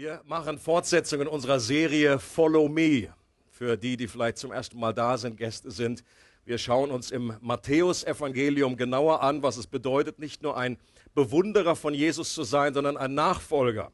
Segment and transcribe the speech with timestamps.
[0.00, 3.08] Wir machen Fortsetzungen unserer Serie Follow Me.
[3.50, 6.04] Für die, die vielleicht zum ersten Mal da sind, Gäste sind.
[6.44, 10.78] Wir schauen uns im Matthäusevangelium genauer an, was es bedeutet, nicht nur ein
[11.16, 13.90] Bewunderer von Jesus zu sein, sondern ein Nachfolger.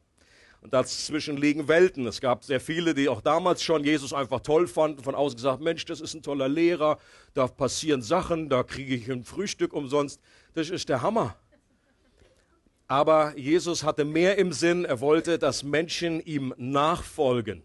[0.60, 2.06] Und dazwischen liegen Welten.
[2.06, 5.62] Es gab sehr viele, die auch damals schon Jesus einfach toll fanden, von außen gesagt,
[5.62, 6.98] Mensch, das ist ein toller Lehrer,
[7.32, 10.20] da passieren Sachen, da kriege ich ein Frühstück umsonst.
[10.52, 11.34] Das ist der Hammer.
[12.86, 14.84] Aber Jesus hatte mehr im Sinn.
[14.84, 17.62] Er wollte, dass Menschen ihm nachfolgen.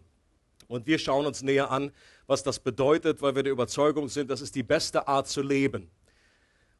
[0.66, 1.90] Und wir schauen uns näher an,
[2.26, 5.90] was das bedeutet, weil wir der Überzeugung sind, das ist die beste Art zu leben.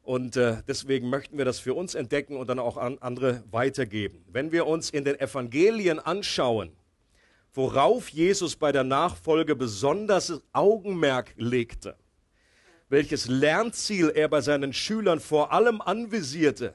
[0.01, 4.23] Und äh, deswegen möchten wir das für uns entdecken und dann auch an andere weitergeben.
[4.27, 6.71] Wenn wir uns in den Evangelien anschauen,
[7.53, 11.95] worauf Jesus bei der Nachfolge besonders Augenmerk legte,
[12.89, 16.73] welches Lernziel er bei seinen Schülern vor allem anvisierte,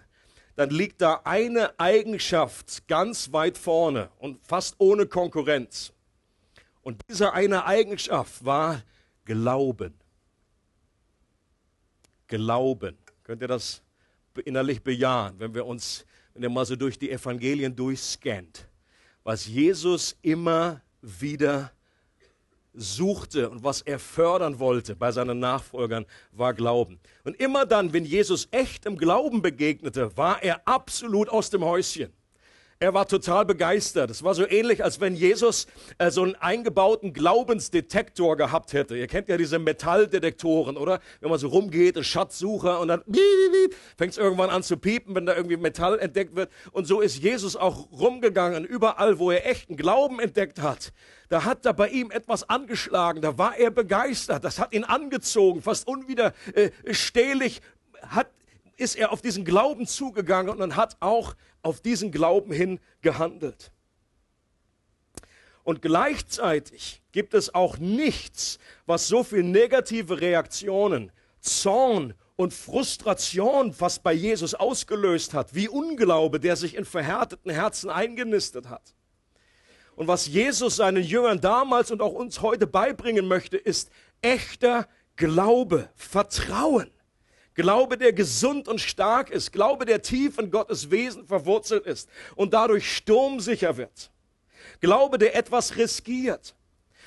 [0.57, 5.93] dann liegt da eine Eigenschaft ganz weit vorne und fast ohne Konkurrenz.
[6.83, 8.83] Und diese eine Eigenschaft war
[9.25, 9.95] Glauben.
[12.27, 12.97] Glauben.
[13.23, 13.83] Könnt ihr das
[14.45, 18.69] innerlich bejahen, wenn wir uns, wenn ihr mal so durch die Evangelien durchscannt,
[19.25, 21.73] was Jesus immer wieder
[22.77, 27.01] suchte und was er fördern wollte bei seinen Nachfolgern, war Glauben.
[27.25, 32.13] Und immer dann, wenn Jesus echtem Glauben begegnete, war er absolut aus dem Häuschen.
[32.79, 34.11] Er war total begeistert.
[34.11, 38.99] Es war so ähnlich, als wenn Jesus äh, so einen eingebauten Glaubensdetektor gehabt hätte.
[38.99, 41.01] Ihr kennt ja diese Metalldetektoren, oder?
[41.21, 43.03] Wenn man so rumgeht, ein Schatzsucher und dann
[43.97, 46.51] fängt es irgendwann an zu piepen, wenn da irgendwie Metall entdeckt wird.
[46.71, 50.93] Und so ist Jesus auch rumgegangen, überall, wo er echten Glauben entdeckt hat.
[51.31, 55.63] Da hat da bei ihm etwas angeschlagen, da war er begeistert, das hat ihn angezogen,
[55.63, 57.63] fast unwiderstehlich
[58.03, 58.29] hat
[58.77, 63.73] ist er auf diesen Glauben zugegangen und hat auch auf diesen Glauben hin gehandelt.
[65.65, 71.11] Und gleichzeitig gibt es auch nichts, was so viel negative Reaktionen,
[71.41, 77.91] Zorn und Frustration fast bei Jesus ausgelöst hat, wie Unglaube, der sich in verhärteten Herzen
[77.91, 78.95] eingenistet hat.
[79.97, 85.89] Und was Jesus seinen Jüngern damals und auch uns heute beibringen möchte, ist echter Glaube,
[85.95, 86.91] Vertrauen.
[87.57, 89.51] Glaube, der gesund und stark ist.
[89.51, 94.11] Glaube, der tief in Gottes Wesen verwurzelt ist und dadurch sturmsicher wird.
[94.81, 96.55] Glaube, der etwas riskiert.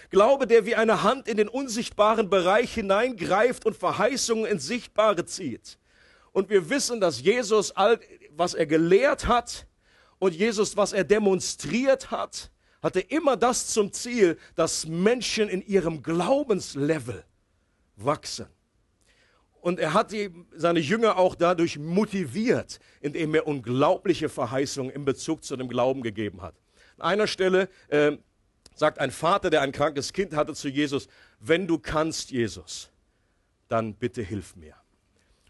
[0.09, 5.77] Glaube, der wie eine Hand in den unsichtbaren Bereich hineingreift und Verheißungen ins Sichtbare zieht.
[6.31, 7.99] Und wir wissen, dass Jesus all,
[8.31, 9.67] was er gelehrt hat
[10.17, 12.49] und Jesus, was er demonstriert hat,
[12.81, 17.23] hatte immer das zum Ziel, dass Menschen in ihrem Glaubenslevel
[17.97, 18.47] wachsen.
[19.61, 25.43] Und er hat die, seine Jünger auch dadurch motiviert, indem er unglaubliche Verheißungen in Bezug
[25.43, 26.55] zu dem Glauben gegeben hat.
[26.97, 28.17] An einer Stelle äh,
[28.75, 31.07] sagt ein Vater, der ein krankes Kind hatte, zu Jesus,
[31.39, 32.89] wenn du kannst, Jesus,
[33.67, 34.75] dann bitte hilf mir.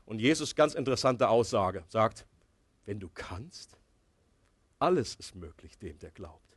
[0.06, 2.26] Und Jesus, ganz interessante Aussage, sagt,
[2.86, 3.78] wenn du kannst,
[4.80, 6.49] alles ist möglich dem, der glaubt.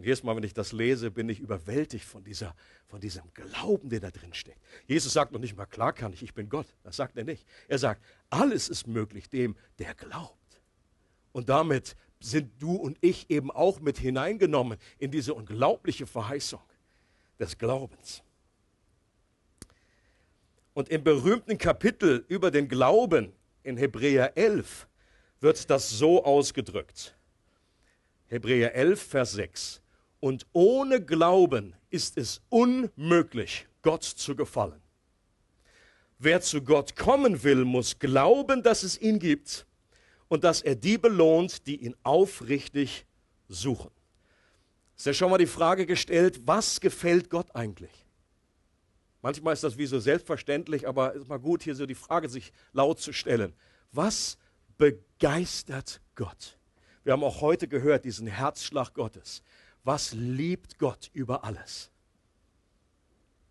[0.00, 2.56] Und jedes Mal, wenn ich das lese, bin ich überwältigt von, dieser,
[2.86, 4.58] von diesem Glauben, der da drin steckt.
[4.86, 6.66] Jesus sagt noch nicht mal, klar kann ich, ich bin Gott.
[6.84, 7.46] Das sagt er nicht.
[7.68, 10.62] Er sagt, alles ist möglich dem, der glaubt.
[11.32, 16.62] Und damit sind du und ich eben auch mit hineingenommen in diese unglaubliche Verheißung
[17.38, 18.22] des Glaubens.
[20.72, 23.34] Und im berühmten Kapitel über den Glauben
[23.64, 24.88] in Hebräer 11
[25.40, 27.14] wird das so ausgedrückt.
[28.28, 29.79] Hebräer 11, Vers 6.
[30.20, 34.80] Und ohne Glauben ist es unmöglich, Gott zu gefallen.
[36.18, 39.66] Wer zu Gott kommen will, muss glauben, dass es ihn gibt
[40.28, 43.06] und dass er die belohnt, die ihn aufrichtig
[43.48, 43.90] suchen.
[44.96, 48.04] Ist ja schon mal die Frage gestellt, was gefällt Gott eigentlich?
[49.22, 52.28] Manchmal ist das wie so selbstverständlich, aber es ist mal gut, hier so die Frage
[52.28, 53.54] sich laut zu stellen.
[53.92, 54.36] Was
[54.76, 56.58] begeistert Gott?
[57.02, 59.42] Wir haben auch heute gehört, diesen Herzschlag Gottes
[59.84, 61.90] was liebt Gott über alles?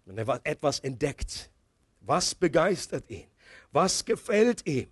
[0.05, 1.49] Wenn er etwas entdeckt,
[2.01, 3.27] was begeistert ihn?
[3.71, 4.89] Was gefällt ihm?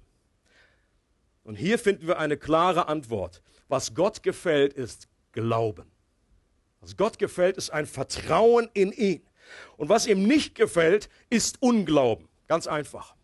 [1.44, 3.42] Und hier finden wir eine klare Antwort.
[3.68, 5.90] Was Gott gefällt, ist Glauben.
[6.82, 9.22] Was Gott gefällt, ist ein Vertrauen in ihn.
[9.78, 12.28] Und was ihm nicht gefällt, ist Unglauben.
[12.48, 13.17] Ganz einfach.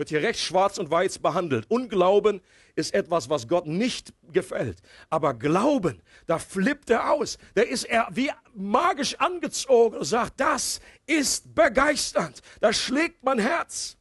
[0.00, 1.66] Wird hier recht schwarz und weiß behandelt.
[1.68, 2.40] Unglauben
[2.74, 4.78] ist etwas, was Gott nicht gefällt.
[5.10, 7.36] Aber Glauben, da flippt er aus.
[7.54, 12.40] Da ist er wie magisch angezogen und sagt, das ist begeisternd.
[12.60, 13.98] Da schlägt mein Herz.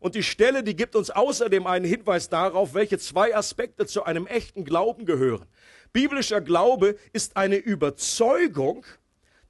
[0.00, 4.26] Und die Stelle, die gibt uns außerdem einen Hinweis darauf, welche zwei Aspekte zu einem
[4.26, 5.44] echten Glauben gehören.
[5.92, 8.86] Biblischer Glaube ist eine Überzeugung,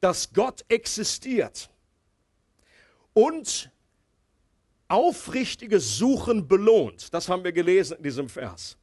[0.01, 1.71] dass Gott existiert
[3.13, 3.71] und
[4.93, 7.13] aufrichtiges Suchen belohnt.
[7.15, 8.77] Das haben wir gelesen in diesem Vers.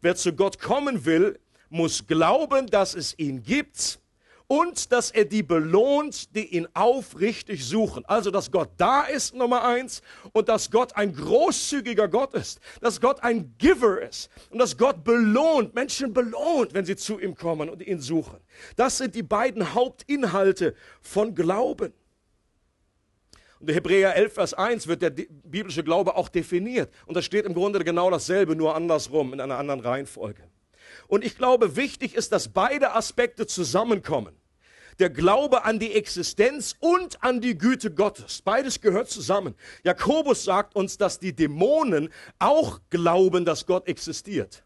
[0.00, 1.38] Wer zu Gott kommen will,
[1.70, 4.00] muss glauben, dass es ihn gibt
[4.48, 8.04] und dass er die belohnt, die ihn aufrichtig suchen.
[8.04, 13.00] Also, dass Gott da ist, Nummer eins, und dass Gott ein großzügiger Gott ist, dass
[13.00, 17.70] Gott ein Giver ist und dass Gott belohnt, Menschen belohnt, wenn sie zu ihm kommen
[17.70, 18.40] und ihn suchen.
[18.76, 21.94] Das sind die beiden Hauptinhalte von Glauben.
[23.62, 26.92] Und Hebräer 11, Vers 1 wird der biblische Glaube auch definiert.
[27.06, 30.42] Und da steht im Grunde genau dasselbe, nur andersrum, in einer anderen Reihenfolge.
[31.06, 34.34] Und ich glaube, wichtig ist, dass beide Aspekte zusammenkommen.
[34.98, 38.42] Der Glaube an die Existenz und an die Güte Gottes.
[38.42, 39.54] Beides gehört zusammen.
[39.84, 44.64] Jakobus sagt uns, dass die Dämonen auch glauben, dass Gott existiert.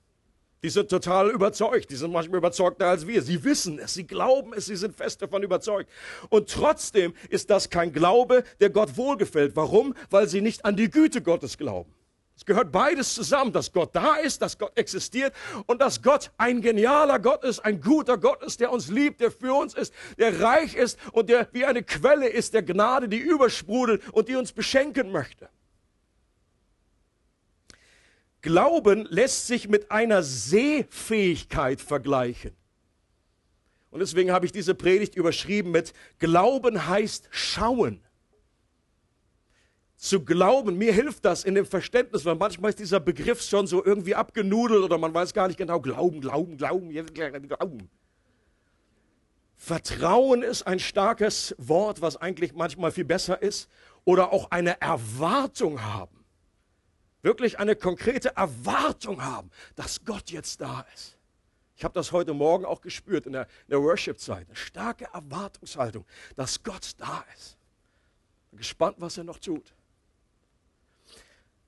[0.66, 1.92] Die sind total überzeugt.
[1.92, 3.22] Die sind manchmal überzeugter als wir.
[3.22, 5.88] Sie wissen es, sie glauben es, sie sind fest davon überzeugt.
[6.28, 9.54] Und trotzdem ist das kein Glaube, der Gott wohlgefällt.
[9.54, 9.94] Warum?
[10.10, 11.94] Weil sie nicht an die Güte Gottes glauben.
[12.34, 15.32] Es gehört beides zusammen, dass Gott da ist, dass Gott existiert
[15.66, 19.30] und dass Gott ein genialer Gott ist, ein guter Gott ist, der uns liebt, der
[19.30, 23.18] für uns ist, der reich ist und der wie eine Quelle ist der Gnade, die
[23.18, 25.48] übersprudelt und die uns beschenken möchte.
[28.46, 32.52] Glauben lässt sich mit einer Sehfähigkeit vergleichen.
[33.90, 38.00] Und deswegen habe ich diese Predigt überschrieben mit Glauben heißt schauen
[39.96, 40.78] zu glauben.
[40.78, 44.84] Mir hilft das in dem Verständnis, weil manchmal ist dieser Begriff schon so irgendwie abgenudelt
[44.84, 47.90] oder man weiß gar nicht genau, glauben, glauben, glauben, glauben.
[49.56, 53.68] Vertrauen ist ein starkes Wort, was eigentlich manchmal viel besser ist.
[54.04, 56.25] Oder auch eine Erwartung haben.
[57.26, 61.16] Wirklich eine konkrete Erwartung haben, dass Gott jetzt da ist.
[61.74, 64.46] Ich habe das heute Morgen auch gespürt in der, der Worship-Zeit.
[64.46, 66.04] Eine starke Erwartungshaltung,
[66.36, 67.56] dass Gott da ist.
[68.52, 69.74] Bin gespannt, was er noch tut.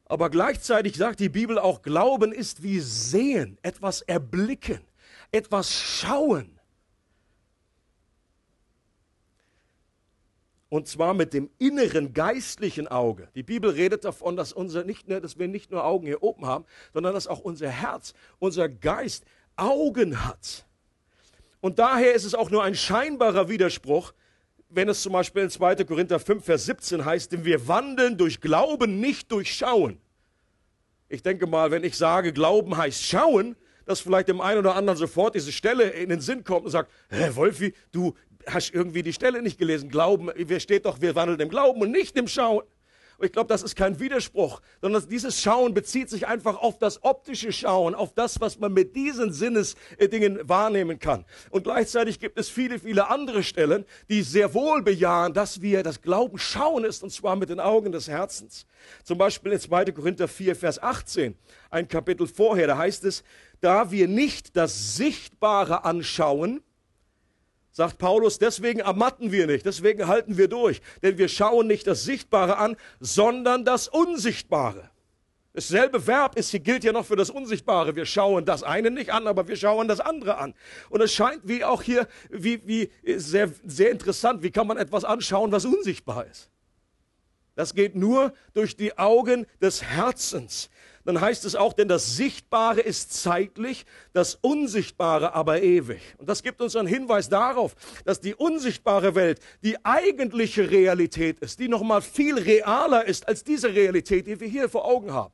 [0.05, 4.81] Aber gleichzeitig sagt die Bibel auch, Glauben ist wie sehen, etwas erblicken,
[5.32, 6.57] etwas schauen.
[10.70, 13.29] Und zwar mit dem inneren geistlichen Auge.
[13.35, 16.67] Die Bibel redet davon, dass, unser nicht dass wir nicht nur Augen hier oben haben,
[16.93, 19.25] sondern dass auch unser Herz, unser Geist
[19.56, 20.67] Augen hat.
[21.61, 24.12] Und daher ist es auch nur ein scheinbarer Widerspruch,
[24.69, 25.76] wenn es zum Beispiel in 2.
[25.85, 29.99] Korinther 5, Vers 17 heißt, denn wir wandeln durch Glauben, nicht durch Schauen.
[31.09, 33.56] Ich denke mal, wenn ich sage, Glauben heißt Schauen,
[33.87, 36.93] dass vielleicht dem einen oder anderen sofort diese Stelle in den Sinn kommt und sagt,
[37.09, 38.15] Hä, Wolfi, du
[38.48, 39.90] hast irgendwie die Stelle nicht gelesen.
[39.90, 42.62] Glauben, wer steht doch, wir wandeln im Glauben und nicht im Schauen.
[43.18, 47.02] Und ich glaube, das ist kein Widerspruch, sondern dieses Schauen bezieht sich einfach auf das
[47.02, 51.24] optische Schauen, auf das, was man mit diesen Sinnesdingen wahrnehmen kann.
[51.50, 56.00] Und gleichzeitig gibt es viele, viele andere Stellen, die sehr wohl bejahen, dass wir das
[56.00, 58.66] Glauben schauen ist, und zwar mit den Augen des Herzens.
[59.02, 59.86] Zum Beispiel in 2.
[59.86, 61.36] Korinther 4, Vers 18,
[61.70, 63.24] ein Kapitel vorher, da heißt es,
[63.60, 66.62] da wir nicht das Sichtbare anschauen,
[67.70, 72.05] sagt Paulus, deswegen ermatten wir nicht, deswegen halten wir durch, denn wir schauen nicht das
[72.05, 74.91] Sichtbare an, sondern das Unsichtbare.
[75.59, 77.97] Dasselbe Verb ist, hier gilt ja noch für das Unsichtbare.
[77.97, 80.55] Wir schauen das eine nicht an, aber wir schauen das andere an.
[80.88, 85.05] Und es scheint wie auch hier, wie, wie sehr, sehr interessant, wie kann man etwas
[85.05, 86.48] anschauen, was unsichtbar ist.
[87.56, 90.70] Das geht nur durch die Augen des Herzens
[91.08, 96.03] dann heißt es auch, denn das Sichtbare ist zeitlich, das Unsichtbare aber ewig.
[96.19, 97.74] Und das gibt uns einen Hinweis darauf,
[98.05, 103.72] dass die unsichtbare Welt die eigentliche Realität ist, die nochmal viel realer ist als diese
[103.72, 105.32] Realität, die wir hier vor Augen haben.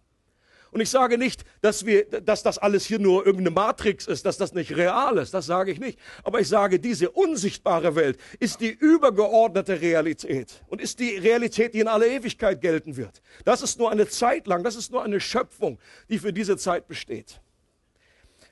[0.75, 4.39] Und ich sage nicht, dass, wir, dass das alles hier nur irgendeine Matrix ist, dass
[4.39, 6.01] das nicht real ist, das sage ich nicht.
[6.25, 11.79] Aber ich sage, diese unsichtbare Welt ist die übergeordnete Realität und ist die Realität, die
[11.79, 13.23] in aller Ewigkeit gelten wird.
[13.45, 15.79] Das ist nur eine Zeit lang, das ist nur eine Schöpfung,
[16.09, 17.41] die für diese Zeit besteht.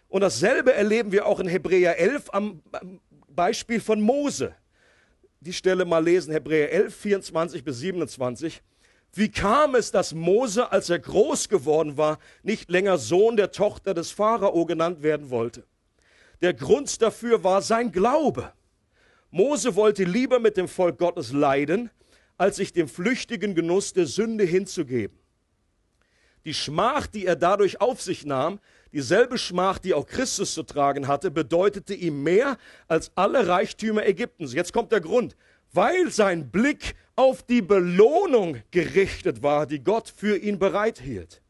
[0.07, 2.63] Und dasselbe erleben wir auch in Hebräer 11 am
[3.27, 4.55] Beispiel von Mose.
[5.41, 8.63] Die Stelle mal lesen, Hebräer 11, 24 bis 27.
[9.15, 13.93] Wie kam es, dass Mose, als er groß geworden war, nicht länger Sohn der Tochter
[13.93, 15.65] des Pharao genannt werden wollte?
[16.41, 18.53] Der Grund dafür war sein Glaube.
[19.31, 21.91] Mose wollte lieber mit dem Volk Gottes leiden,
[22.39, 25.19] als sich dem flüchtigen Genuss der Sünde hinzugeben.
[26.45, 28.59] Die Schmach, die er dadurch auf sich nahm,
[28.93, 32.57] dieselbe Schmach, die auch Christus zu tragen hatte, bedeutete ihm mehr
[32.89, 34.55] als alle Reichtümer Ägyptens.
[34.55, 35.37] Jetzt kommt der Grund
[35.73, 41.43] weil sein Blick auf die Belohnung gerichtet war, die Gott für ihn bereithielt.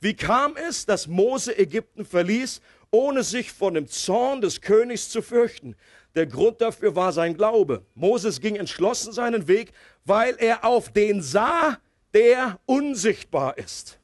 [0.00, 2.60] Wie kam es, dass Mose Ägypten verließ,
[2.92, 5.74] ohne sich vor dem Zorn des Königs zu fürchten.
[6.14, 7.84] Der Grund dafür war sein Glaube.
[7.94, 9.72] Moses ging entschlossen seinen Weg,
[10.04, 11.78] weil er auf den sah,
[12.12, 13.98] der unsichtbar ist.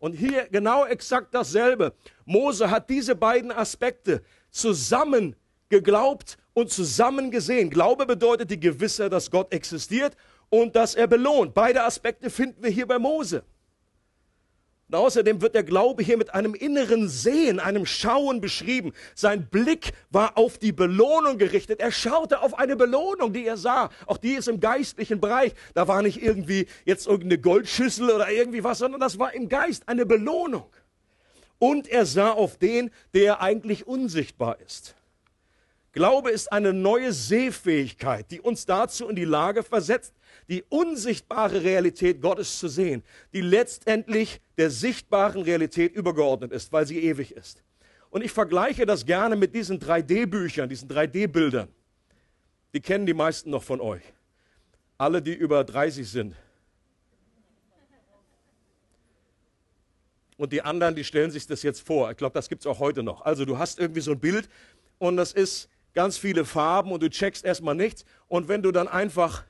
[0.00, 1.94] Und hier genau exakt dasselbe.
[2.24, 5.36] Mose hat diese beiden Aspekte zusammen
[5.68, 7.68] geglaubt und zusammen gesehen.
[7.68, 10.16] Glaube bedeutet die Gewissheit, dass Gott existiert
[10.48, 11.52] und dass er belohnt.
[11.52, 13.44] Beide Aspekte finden wir hier bei Mose.
[14.88, 18.94] Und außerdem wird der Glaube hier mit einem inneren Sehen, einem Schauen beschrieben.
[19.14, 21.80] Sein Blick war auf die Belohnung gerichtet.
[21.80, 23.90] Er schaute auf eine Belohnung, die er sah.
[24.06, 25.52] Auch die ist im geistlichen Bereich.
[25.74, 29.86] Da war nicht irgendwie jetzt irgendeine Goldschüssel oder irgendwie was, sondern das war im Geist
[29.90, 30.70] eine Belohnung.
[31.58, 34.94] Und er sah auf den, der eigentlich unsichtbar ist.
[35.96, 40.12] Glaube ist eine neue Sehfähigkeit, die uns dazu in die Lage versetzt,
[40.46, 47.02] die unsichtbare Realität Gottes zu sehen, die letztendlich der sichtbaren Realität übergeordnet ist, weil sie
[47.02, 47.64] ewig ist.
[48.10, 51.68] Und ich vergleiche das gerne mit diesen 3D-Büchern, diesen 3D-Bildern.
[52.74, 54.02] Die kennen die meisten noch von euch.
[54.98, 56.36] Alle, die über 30 sind.
[60.36, 62.10] Und die anderen, die stellen sich das jetzt vor.
[62.10, 63.22] Ich glaube, das gibt es auch heute noch.
[63.22, 64.50] Also du hast irgendwie so ein Bild
[64.98, 68.04] und das ist ganz viele Farben und du checkst erstmal nichts.
[68.28, 69.44] Und wenn du dann einfach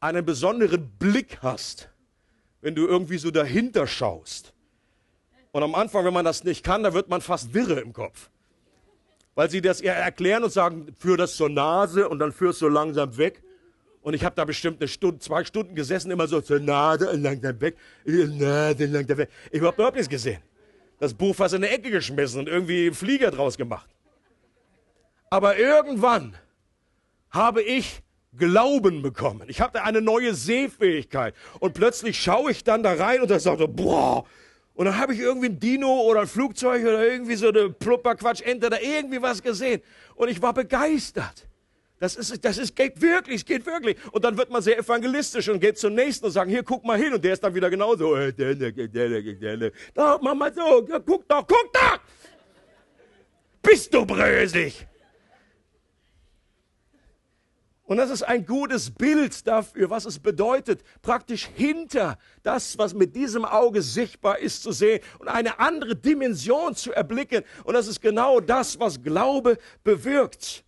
[0.00, 1.88] einen besonderen Blick hast,
[2.60, 4.52] wenn du irgendwie so dahinter schaust.
[5.52, 8.30] Und am Anfang, wenn man das nicht kann, da wird man fast wirre im Kopf.
[9.34, 12.68] Weil sie das eher erklären und sagen, führ das zur Nase und dann führst du
[12.68, 13.42] langsam weg.
[14.02, 17.22] Und ich habe da bestimmt eine Stunde, zwei Stunden gesessen, immer so zur Nase und
[17.22, 19.30] langsam weg, Nase langsam weg.
[19.52, 20.42] Ich habe überhaupt nichts gesehen.
[20.98, 23.88] Das Buch fast in eine Ecke geschmissen und irgendwie einen Flieger draus gemacht.
[25.32, 26.34] Aber irgendwann
[27.30, 28.02] habe ich
[28.36, 29.48] Glauben bekommen.
[29.48, 31.34] Ich hatte eine neue Sehfähigkeit.
[31.58, 34.26] Und plötzlich schaue ich dann da rein und da sagte, boah.
[34.74, 38.68] Und dann habe ich irgendwie ein Dino oder ein Flugzeug oder irgendwie so eine Plupperquatsch-Ente
[38.68, 39.80] da irgendwie was gesehen.
[40.16, 41.46] Und ich war begeistert.
[41.98, 43.96] Das ist, das ist, geht wirklich, es geht wirklich.
[44.12, 46.98] Und dann wird man sehr evangelistisch und geht zum nächsten und sagt, hier, guck mal
[46.98, 47.14] hin.
[47.14, 48.14] Und der ist dann wieder genauso.
[49.94, 52.00] Da, mach mal so, guck doch, guck doch!
[53.62, 54.86] Bist du brösig?
[57.92, 63.14] Und das ist ein gutes Bild dafür, was es bedeutet, praktisch hinter das, was mit
[63.14, 67.44] diesem Auge sichtbar ist, zu sehen und eine andere Dimension zu erblicken.
[67.64, 70.64] Und das ist genau das, was Glaube bewirkt.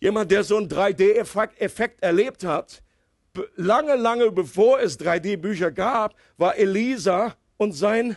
[0.00, 2.82] Jemand, der so einen 3D-Effekt erlebt hat,
[3.54, 8.16] lange, lange bevor es 3D-Bücher gab, war Elisa und sein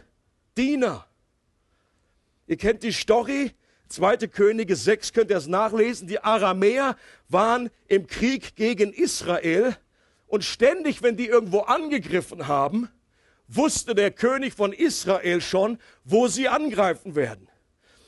[0.57, 1.05] Diener.
[2.47, 3.51] Ihr kennt die Story,
[3.91, 6.07] Zweite Könige 6 könnt ihr es nachlesen.
[6.07, 6.95] Die Aramäer
[7.27, 9.75] waren im Krieg gegen Israel
[10.27, 12.87] und ständig, wenn die irgendwo angegriffen haben,
[13.49, 17.49] wusste der König von Israel schon, wo sie angreifen werden.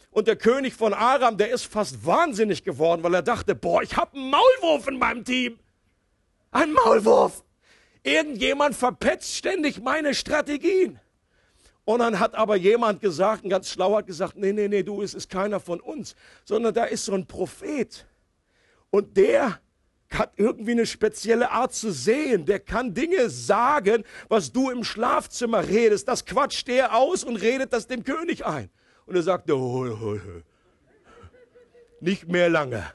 [0.09, 3.97] Und der König von Aram, der ist fast wahnsinnig geworden, weil er dachte, boah, ich
[3.97, 5.59] habe einen Maulwurf in meinem Team.
[6.51, 7.43] Ein Maulwurf.
[8.03, 10.99] Irgendjemand verpetzt ständig meine Strategien.
[11.85, 15.01] Und dann hat aber jemand gesagt, ein ganz schlauer hat gesagt, nee, nee, nee, du,
[15.01, 18.05] es ist keiner von uns, sondern da ist so ein Prophet.
[18.89, 19.59] Und der
[20.11, 22.45] hat irgendwie eine spezielle Art zu sehen.
[22.45, 26.07] Der kann Dinge sagen, was du im Schlafzimmer redest.
[26.07, 28.69] Das quatscht der aus und redet das dem König ein.
[29.05, 30.19] Und er sagt, oh, oh, oh.
[31.99, 32.85] nicht mehr lange.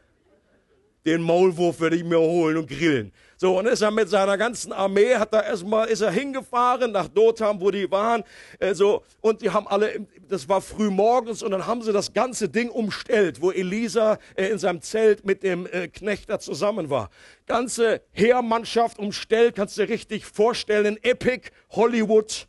[1.04, 3.12] Den Maulwurf werde ich mir holen und grillen.
[3.40, 7.06] So, und ist er mit seiner ganzen Armee, hat er erstmal, ist er hingefahren nach
[7.06, 8.24] Dotham, wo die waren,
[8.58, 12.12] äh, so, und die haben alle, das war früh morgens, und dann haben sie das
[12.12, 16.90] ganze Ding umstellt, wo Elisa äh, in seinem Zelt mit dem äh, Knecht da zusammen
[16.90, 17.10] war.
[17.46, 22.48] Ganze Heermannschaft umstellt, kannst du dir richtig vorstellen, Epic Hollywood,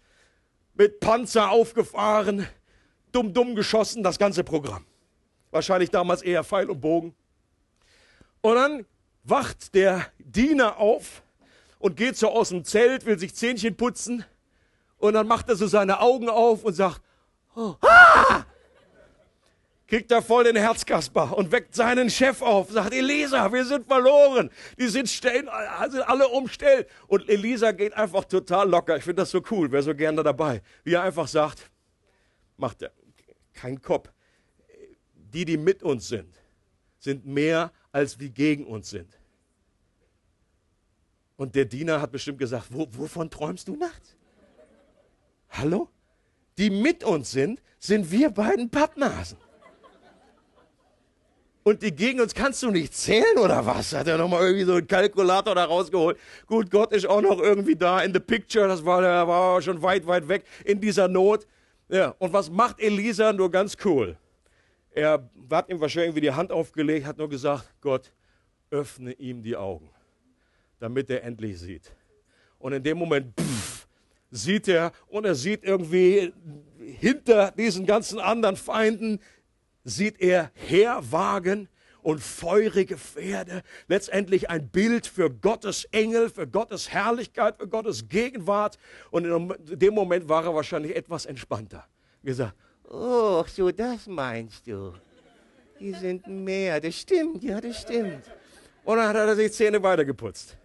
[0.73, 2.47] mit Panzer aufgefahren,
[3.11, 4.87] dumm, dumm geschossen, das ganze Programm.
[5.51, 7.13] Wahrscheinlich damals eher Pfeil und Bogen.
[8.41, 8.85] Und dann
[9.29, 11.23] wacht der Diener auf
[11.79, 14.25] und geht so aus dem Zelt, will sich Zähnchen putzen.
[14.97, 17.01] Und dann macht er so seine Augen auf und sagt,
[17.55, 18.45] oh, ah!
[19.89, 24.51] kriegt er voll den Herzkasper und weckt seinen Chef auf, sagt, Elisa, wir sind verloren.
[24.77, 25.49] Die sind, stellen,
[25.89, 26.87] sind alle umstellt.
[27.07, 28.97] Und Elisa geht einfach total locker.
[28.97, 30.61] Ich finde das so cool, wäre so gerne dabei.
[30.83, 31.71] Wie er einfach sagt,
[32.57, 32.91] macht er
[33.53, 34.11] kein Kopf.
[35.13, 36.33] Die, die mit uns sind,
[36.99, 39.18] sind mehr als die gegen uns sind.
[41.39, 44.17] Und der Diener hat bestimmt gesagt, Wo, wovon träumst du nachts?
[45.51, 45.87] Hallo?
[46.57, 49.37] Die mit uns sind, sind wir beiden Pappnasen.
[51.63, 53.93] Und die gegen uns kannst du nicht zählen oder was?
[53.93, 56.19] Hat er nochmal irgendwie so einen Kalkulator da rausgeholt.
[56.45, 58.67] Gut, Gott ist auch noch irgendwie da in the picture.
[58.67, 61.47] Das war, der war schon weit, weit weg in dieser Not.
[61.87, 64.17] Ja, und was macht Elisa nur ganz cool?
[64.91, 68.11] Er hat ihm wahrscheinlich irgendwie die Hand aufgelegt, hat nur gesagt, Gott,
[68.71, 69.89] öffne ihm die Augen,
[70.79, 71.91] damit er endlich sieht.
[72.57, 73.87] Und in dem Moment pff,
[74.31, 76.33] sieht er und er sieht irgendwie
[76.79, 79.19] hinter diesen ganzen anderen Feinden,
[79.83, 81.67] sieht er Heerwagen
[82.01, 83.61] und feurige Pferde.
[83.87, 88.77] Letztendlich ein Bild für Gottes Engel, für Gottes Herrlichkeit, für Gottes Gegenwart.
[89.11, 91.85] Und in dem Moment war er wahrscheinlich etwas entspannter.
[92.23, 92.55] Gesagt,
[92.89, 94.93] oh, so das meinst du.
[95.79, 98.23] Die sind mehr, das stimmt, ja, das stimmt.
[98.83, 100.57] Und dann hat er sich Zähne weitergeputzt.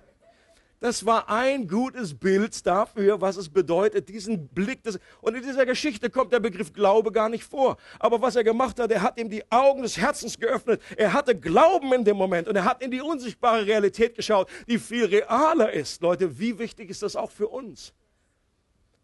[0.81, 4.83] Das war ein gutes Bild dafür, was es bedeutet, diesen Blick.
[4.83, 7.77] Des, und in dieser Geschichte kommt der Begriff Glaube gar nicht vor.
[7.99, 10.83] Aber was er gemacht hat, er hat ihm die Augen des Herzens geöffnet.
[10.97, 14.79] Er hatte Glauben in dem Moment und er hat in die unsichtbare Realität geschaut, die
[14.79, 16.03] viel realer ist.
[16.03, 17.95] Leute, wie wichtig ist das auch für uns?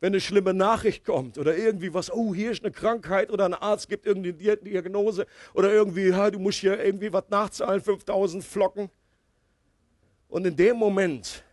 [0.01, 3.55] Wenn eine schlimme Nachricht kommt oder irgendwie was, oh, hier ist eine Krankheit oder ein
[3.55, 8.91] Arzt gibt irgendeine Diagnose oder irgendwie, ja, du musst hier irgendwie was nachzahlen, 5000 Flocken.
[10.29, 11.45] Und in dem Moment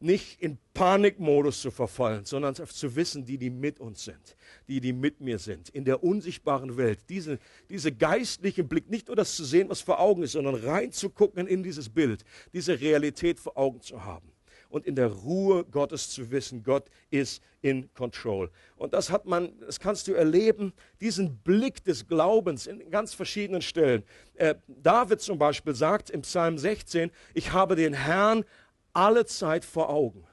[0.00, 4.36] nicht in Panikmodus zu verfallen, sondern zu wissen, die, die mit uns sind,
[4.68, 7.38] die, die mit mir sind, in der unsichtbaren Welt, diese,
[7.68, 11.62] diese geistliche Blick, nicht nur das zu sehen, was vor Augen ist, sondern reinzugucken in
[11.62, 14.32] dieses Bild, diese Realität vor Augen zu haben
[14.70, 18.50] und in der Ruhe Gottes zu wissen, Gott ist in Control.
[18.76, 23.60] Und das hat man, das kannst du erleben, diesen Blick des Glaubens in ganz verschiedenen
[23.60, 24.04] Stellen.
[24.34, 28.44] Äh, David zum Beispiel sagt im Psalm 16, ich habe den Herrn
[28.92, 30.26] alle Zeit vor Augen.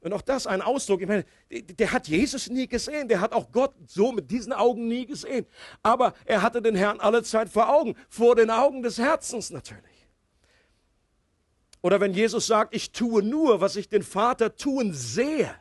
[0.00, 3.50] Und auch das ein Ausdruck, ich meine, der hat Jesus nie gesehen, der hat auch
[3.52, 5.46] Gott so mit diesen Augen nie gesehen.
[5.82, 10.08] Aber er hatte den Herrn alle Zeit vor Augen, vor den Augen des Herzens natürlich.
[11.80, 15.54] Oder wenn Jesus sagt, ich tue nur, was ich den Vater tun sehe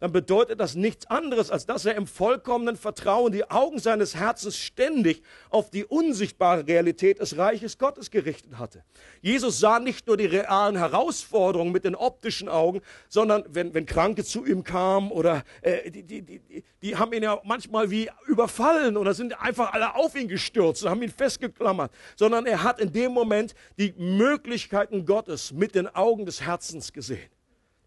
[0.00, 4.58] dann bedeutet das nichts anderes, als dass er im vollkommenen Vertrauen die Augen seines Herzens
[4.58, 8.84] ständig auf die unsichtbare Realität des Reiches Gottes gerichtet hatte.
[9.22, 14.24] Jesus sah nicht nur die realen Herausforderungen mit den optischen Augen, sondern wenn, wenn Kranke
[14.24, 18.96] zu ihm kamen oder äh, die, die, die, die haben ihn ja manchmal wie überfallen
[18.96, 22.92] oder sind einfach alle auf ihn gestürzt und haben ihn festgeklammert, sondern er hat in
[22.92, 27.30] dem Moment die Möglichkeiten Gottes mit den Augen des Herzens gesehen.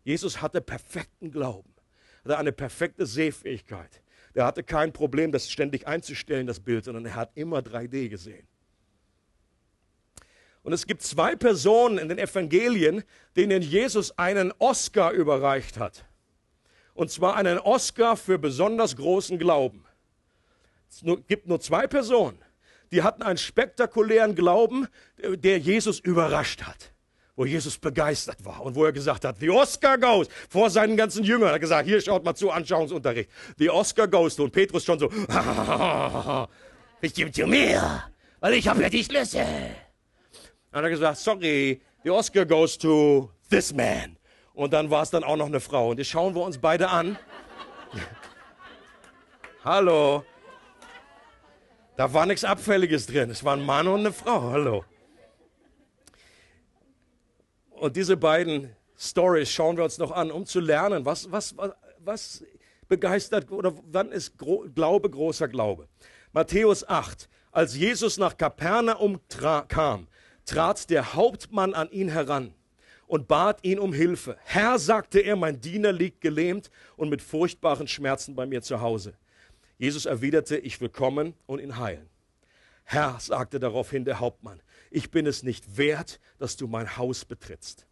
[0.04, 1.77] Jesus hatte perfekten Glauben
[2.28, 4.02] hatte eine perfekte Sehfähigkeit.
[4.36, 8.48] Der hatte kein Problem, das ständig einzustellen, das Bild, sondern er hat immer 3D gesehen.
[10.62, 13.04] Und es gibt zwei Personen in den Evangelien,
[13.38, 16.06] denen Jesus einen Oscar überreicht hat.
[16.94, 19.86] Und zwar einen Oscar für besonders großen Glauben.
[20.90, 22.40] Es gibt nur zwei Personen,
[22.92, 24.88] die hatten einen spektakulären Glauben,
[25.18, 26.92] der Jesus überrascht hat
[27.38, 31.24] wo Jesus begeistert war und wo er gesagt hat, the Oscar goes, vor seinen ganzen
[31.24, 34.98] Jüngern, er hat gesagt, hier schaut mal zu, Anschauungsunterricht, the Oscar goes, und Petrus schon
[34.98, 35.08] so,
[37.02, 38.04] bestimmt zu mir,
[38.40, 39.46] weil ich habe ja die Schlüssel.
[40.72, 44.18] Dann hat er gesagt, sorry, the Oscar goes to this man.
[44.54, 45.92] Und dann war es dann auch noch eine Frau.
[45.92, 47.18] Und jetzt schauen wir uns beide an.
[49.64, 50.26] Hallo.
[51.96, 53.30] Da war nichts Abfälliges drin.
[53.30, 54.42] Es war ein Mann und eine Frau.
[54.50, 54.84] Hallo.
[57.80, 61.56] Und diese beiden Stories schauen wir uns noch an, um zu lernen, was, was,
[62.00, 62.44] was,
[62.88, 65.88] begeistert oder wann ist Gro Glaube großer Glaube.
[66.32, 67.30] Matthäus 8.
[67.52, 70.08] Als Jesus nach Kapernaum tra kam,
[70.46, 72.54] trat der Hauptmann an ihn heran
[73.08, 74.38] und bat ihn um Hilfe.
[74.44, 79.14] Herr, sagte er, mein Diener liegt gelähmt und mit furchtbaren Schmerzen bei mir zu Hause.
[79.78, 82.10] Jesus erwiderte, ich will kommen und ihn heilen.
[82.84, 84.62] Herr, sagte daraufhin der Hauptmann,
[84.92, 87.88] ich bin es nicht wert, dass du mein Haus betrittst.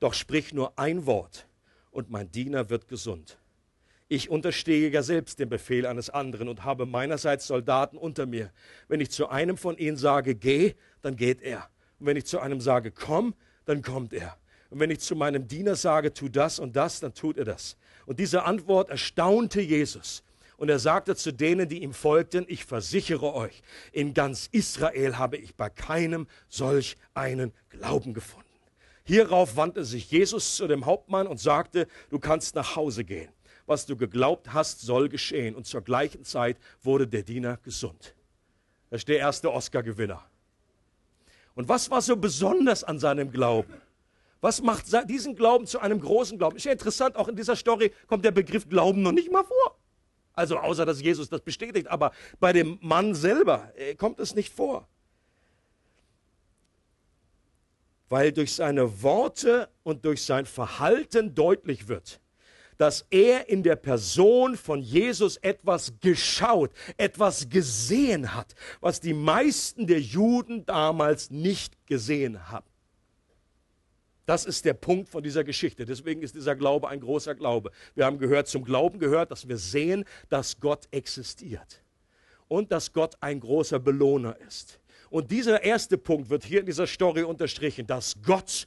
[0.00, 1.46] Doch sprich nur ein Wort
[1.90, 3.38] und mein Diener wird gesund.
[4.08, 8.52] Ich unterstehe ja selbst dem Befehl eines anderen und habe meinerseits Soldaten unter mir.
[8.86, 11.68] Wenn ich zu einem von ihnen sage, geh, dann geht er.
[11.98, 14.36] Und wenn ich zu einem sage, komm, dann kommt er.
[14.68, 17.76] Und wenn ich zu meinem Diener sage, tu das und das, dann tut er das.
[18.06, 20.22] Und diese Antwort erstaunte Jesus.
[20.56, 23.62] Und er sagte zu denen, die ihm folgten, ich versichere euch,
[23.92, 28.44] in ganz Israel habe ich bei keinem solch einen Glauben gefunden.
[29.04, 33.28] Hierauf wandte sich Jesus zu dem Hauptmann und sagte, du kannst nach Hause gehen.
[33.66, 35.54] Was du geglaubt hast, soll geschehen.
[35.54, 38.14] Und zur gleichen Zeit wurde der Diener gesund.
[38.90, 40.24] Das ist der erste Oscar-Gewinner.
[41.54, 43.74] Und was war so besonders an seinem Glauben?
[44.40, 46.56] Was macht diesen Glauben zu einem großen Glauben?
[46.56, 49.78] Ist ja interessant, auch in dieser Story kommt der Begriff Glauben noch nicht mal vor.
[50.34, 54.52] Also außer dass Jesus das bestätigt, aber bei dem Mann selber äh, kommt es nicht
[54.52, 54.88] vor.
[58.08, 62.20] Weil durch seine Worte und durch sein Verhalten deutlich wird,
[62.76, 69.86] dass er in der Person von Jesus etwas geschaut, etwas gesehen hat, was die meisten
[69.86, 72.66] der Juden damals nicht gesehen haben.
[74.26, 75.84] Das ist der Punkt von dieser Geschichte.
[75.84, 77.70] Deswegen ist dieser Glaube ein großer Glaube.
[77.94, 81.82] Wir haben gehört, zum Glauben gehört, dass wir sehen, dass Gott existiert
[82.48, 84.80] und dass Gott ein großer Belohner ist.
[85.10, 88.66] Und dieser erste Punkt wird hier in dieser Story unterstrichen, dass Gott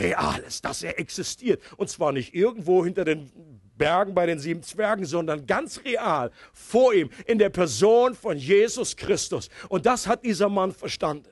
[0.00, 1.62] real ist, dass er existiert.
[1.76, 3.30] Und zwar nicht irgendwo hinter den
[3.76, 8.96] Bergen bei den sieben Zwergen, sondern ganz real vor ihm in der Person von Jesus
[8.96, 9.48] Christus.
[9.68, 11.30] Und das hat dieser Mann verstanden.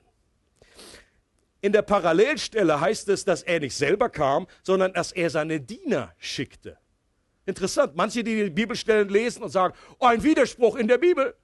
[1.60, 6.12] In der Parallelstelle heißt es, dass er nicht selber kam, sondern dass er seine Diener
[6.18, 6.78] schickte.
[7.46, 11.34] Interessant, manche, die die Bibelstellen lesen und sagen, oh, ein Widerspruch in der Bibel.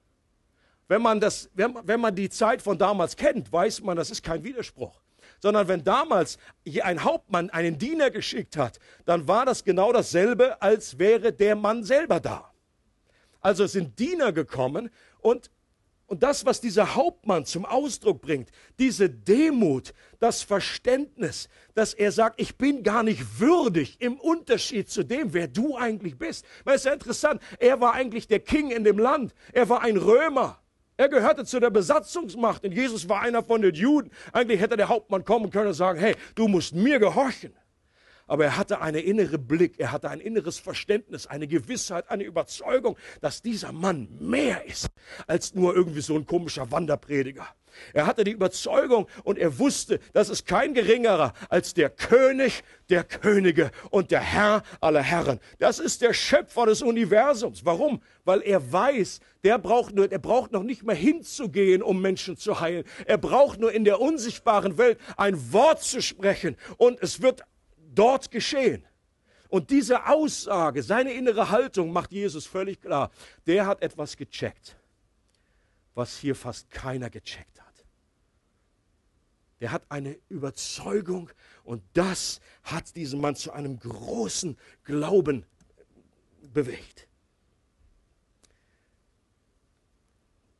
[0.89, 4.21] Wenn man, das, wenn, wenn man die Zeit von damals kennt, weiß man, das ist
[4.21, 5.01] kein Widerspruch.
[5.39, 6.37] Sondern wenn damals
[6.83, 11.83] ein Hauptmann einen Diener geschickt hat, dann war das genau dasselbe, als wäre der Mann
[11.83, 12.51] selber da.
[13.39, 15.49] Also sind Diener gekommen und
[16.13, 22.39] und das, was dieser Hauptmann zum Ausdruck bringt, diese Demut, das Verständnis, dass er sagt,
[22.39, 26.45] ich bin gar nicht würdig im Unterschied zu dem, wer du eigentlich bist.
[26.65, 29.33] Weil es ist ja interessant, er war eigentlich der King in dem Land.
[29.53, 30.59] Er war ein Römer.
[30.97, 34.11] Er gehörte zu der Besatzungsmacht und Jesus war einer von den Juden.
[34.33, 37.55] Eigentlich hätte der Hauptmann kommen können und sagen, hey, du musst mir gehorchen
[38.27, 42.97] aber er hatte einen inneren Blick, er hatte ein inneres Verständnis, eine Gewissheit, eine Überzeugung,
[43.21, 44.87] dass dieser Mann mehr ist
[45.27, 47.47] als nur irgendwie so ein komischer Wanderprediger.
[47.93, 53.03] Er hatte die Überzeugung und er wusste, das ist kein geringerer als der König der
[53.03, 55.39] Könige und der Herr aller Herren.
[55.59, 57.65] Das ist der Schöpfer des Universums.
[57.65, 58.01] Warum?
[58.25, 62.59] Weil er weiß, der braucht nur, er braucht noch nicht mehr hinzugehen, um Menschen zu
[62.59, 62.83] heilen.
[63.05, 67.43] Er braucht nur in der unsichtbaren Welt ein Wort zu sprechen und es wird
[67.95, 68.85] dort geschehen.
[69.49, 73.11] Und diese Aussage, seine innere Haltung macht Jesus völlig klar.
[73.45, 74.75] Der hat etwas gecheckt,
[75.93, 77.85] was hier fast keiner gecheckt hat.
[79.59, 81.29] Der hat eine Überzeugung
[81.63, 85.45] und das hat diesen Mann zu einem großen Glauben
[86.51, 87.07] bewegt.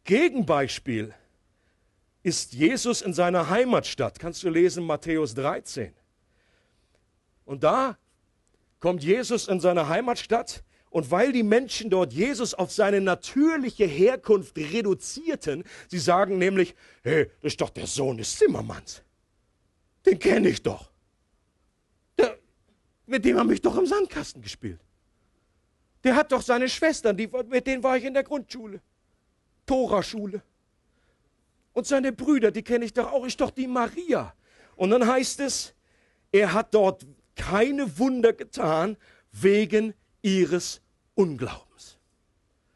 [0.04, 1.14] Gegenbeispiel
[2.22, 4.20] ist Jesus in seiner Heimatstadt.
[4.20, 5.94] Kannst du lesen Matthäus 13.
[7.46, 7.98] Und da
[8.80, 14.56] kommt Jesus in seine Heimatstadt und weil die Menschen dort Jesus auf seine natürliche Herkunft
[14.58, 19.02] reduzierten, sie sagen nämlich, hey, das ist doch der Sohn des Zimmermanns.
[20.06, 20.92] Den kenne ich doch.
[22.18, 22.38] Der,
[23.06, 24.80] mit dem habe ich doch im Sandkasten gespielt.
[26.04, 28.82] Der hat doch seine Schwestern, die, mit denen war ich in der Grundschule.
[29.66, 30.42] Tora-Schule.
[31.72, 34.34] Und seine Brüder, die kenne ich doch auch, ist doch die Maria.
[34.76, 35.74] Und dann heißt es,
[36.32, 38.98] er hat dort keine Wunder getan
[39.32, 40.82] wegen ihres
[41.16, 41.98] Unglaubens.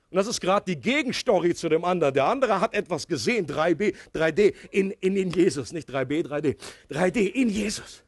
[0.09, 2.13] Und das ist gerade die Gegenstory zu dem anderen.
[2.13, 6.55] Der andere hat etwas gesehen, 3B, 3D in, in, in Jesus, nicht 3B, 3D,
[6.89, 8.03] 3D in Jesus.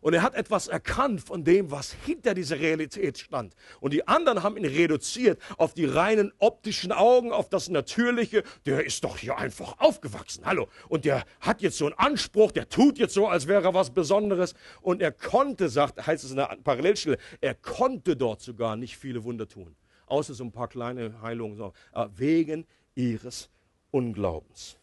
[0.00, 3.56] Und er hat etwas erkannt von dem, was hinter dieser Realität stand.
[3.80, 8.44] Und die anderen haben ihn reduziert auf die reinen optischen Augen, auf das Natürliche.
[8.66, 10.44] Der ist doch hier einfach aufgewachsen.
[10.44, 10.68] Hallo.
[10.88, 13.90] Und der hat jetzt so einen Anspruch, der tut jetzt so, als wäre er was
[13.90, 14.54] Besonderes.
[14.80, 19.24] Und er konnte, sagt, heißt es in der Parallelstelle, er konnte dort sogar nicht viele
[19.24, 19.74] Wunder tun.
[20.06, 21.72] Außer so ein paar kleine Heilungen.
[22.14, 23.50] Wegen ihres
[23.90, 24.76] Unglaubens.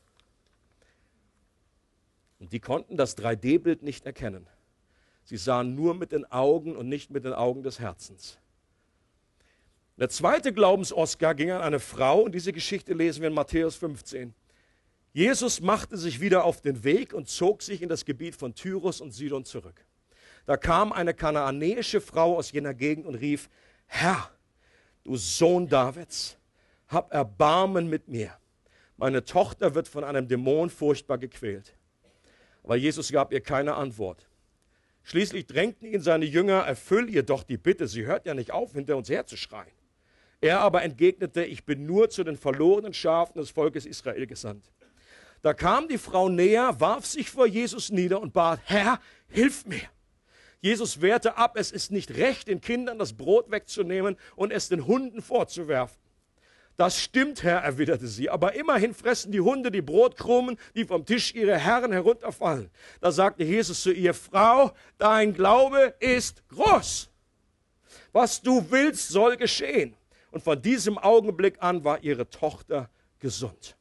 [2.39, 4.47] Und die konnten das 3D-Bild nicht erkennen.
[5.23, 8.38] Sie sahen nur mit den Augen und nicht mit den Augen des Herzens.
[9.97, 14.33] Der zweite Glaubens-Oscar ging an eine Frau und diese Geschichte lesen wir in Matthäus 15.
[15.13, 18.99] Jesus machte sich wieder auf den Weg und zog sich in das Gebiet von Tyrus
[18.99, 19.86] und Sidon zurück.
[20.45, 23.49] Da kam eine kanaanäische Frau aus jener Gegend und rief,
[23.86, 24.31] Herr,
[25.03, 26.38] du Sohn Davids,
[26.88, 28.36] hab Erbarmen mit mir.
[28.97, 31.75] Meine Tochter wird von einem Dämon furchtbar gequält.
[32.63, 34.27] Aber Jesus gab ihr keine Antwort.
[35.04, 38.74] Schließlich drängten ihn seine Jünger, erfüll ihr doch die Bitte, sie hört ja nicht auf,
[38.74, 39.72] hinter uns herzuschreien.
[40.39, 44.72] Er aber entgegnete, ich bin nur zu den verlorenen Schafen des Volkes Israel gesandt.
[45.42, 49.82] Da kam die Frau näher, warf sich vor Jesus nieder und bat, Herr, hilf mir.
[50.62, 54.88] Jesus wehrte ab, es ist nicht recht, den Kindern das Brot wegzunehmen und es den
[54.88, 56.03] Hunden vorzuwerfen.
[56.75, 61.33] Das stimmt, Herr, erwiderte sie, aber immerhin fressen die Hunde die Brotkrumen, die vom Tisch
[61.36, 62.71] ihrer Herren herunterfallen.
[62.99, 67.09] Da sagte Jesus zu ihr, Frau, dein Glaube ist groß.
[68.12, 69.95] Was du willst, soll geschehen.
[70.31, 73.77] Und von diesem Augenblick an war ihre Tochter gesund.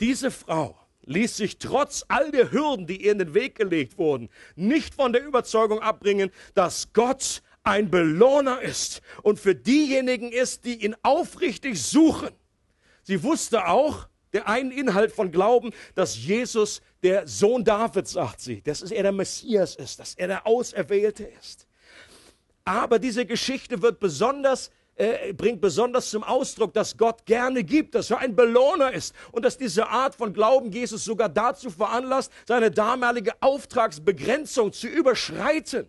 [0.00, 4.28] Diese Frau ließ sich trotz all der Hürden, die ihr in den Weg gelegt wurden,
[4.56, 10.84] nicht von der Überzeugung abbringen, dass Gott ein Belohner ist und für diejenigen ist, die
[10.84, 12.30] ihn aufrichtig suchen.
[13.02, 18.62] Sie wusste auch, der einen Inhalt von Glauben, dass Jesus der Sohn Davids, sagt sie,
[18.62, 21.66] dass er der Messias ist, dass er der Auserwählte ist.
[22.64, 28.10] Aber diese Geschichte wird besonders äh, bringt besonders zum Ausdruck, dass Gott gerne gibt, dass
[28.10, 32.72] er ein Belohner ist und dass diese Art von Glauben Jesus sogar dazu veranlasst, seine
[32.72, 35.88] damalige Auftragsbegrenzung zu überschreiten.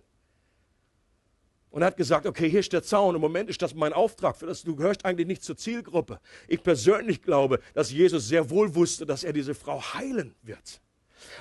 [1.71, 4.35] Und er hat gesagt, okay, hier ist der Zaun, im Moment ist das mein Auftrag,
[4.37, 6.19] für das du gehörst eigentlich nicht zur Zielgruppe.
[6.47, 10.81] Ich persönlich glaube, dass Jesus sehr wohl wusste, dass er diese Frau heilen wird.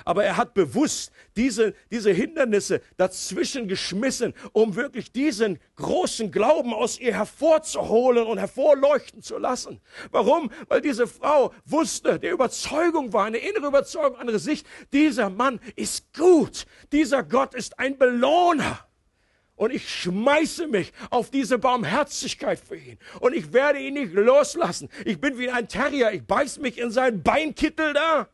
[0.05, 6.99] Aber er hat bewusst diese, diese Hindernisse dazwischen geschmissen, um wirklich diesen großen Glauben aus
[6.99, 9.81] ihr hervorzuholen und hervorleuchten zu lassen.
[10.11, 10.51] Warum?
[10.67, 16.13] Weil diese Frau wusste, der Überzeugung war, eine innere Überzeugung, andere Sicht, dieser Mann ist
[16.13, 18.88] gut, dieser Gott ist ein Belohner.
[19.59, 22.97] Und ich schmeiße mich auf diese Barmherzigkeit für ihn.
[23.19, 24.87] Und ich werde ihn nicht loslassen.
[25.03, 26.13] Ich bin wie ein Terrier.
[26.13, 28.29] Ich beiß mich in seinen Beinkittel da.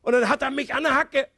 [0.00, 1.28] Und dann hat er mich an der Hacke.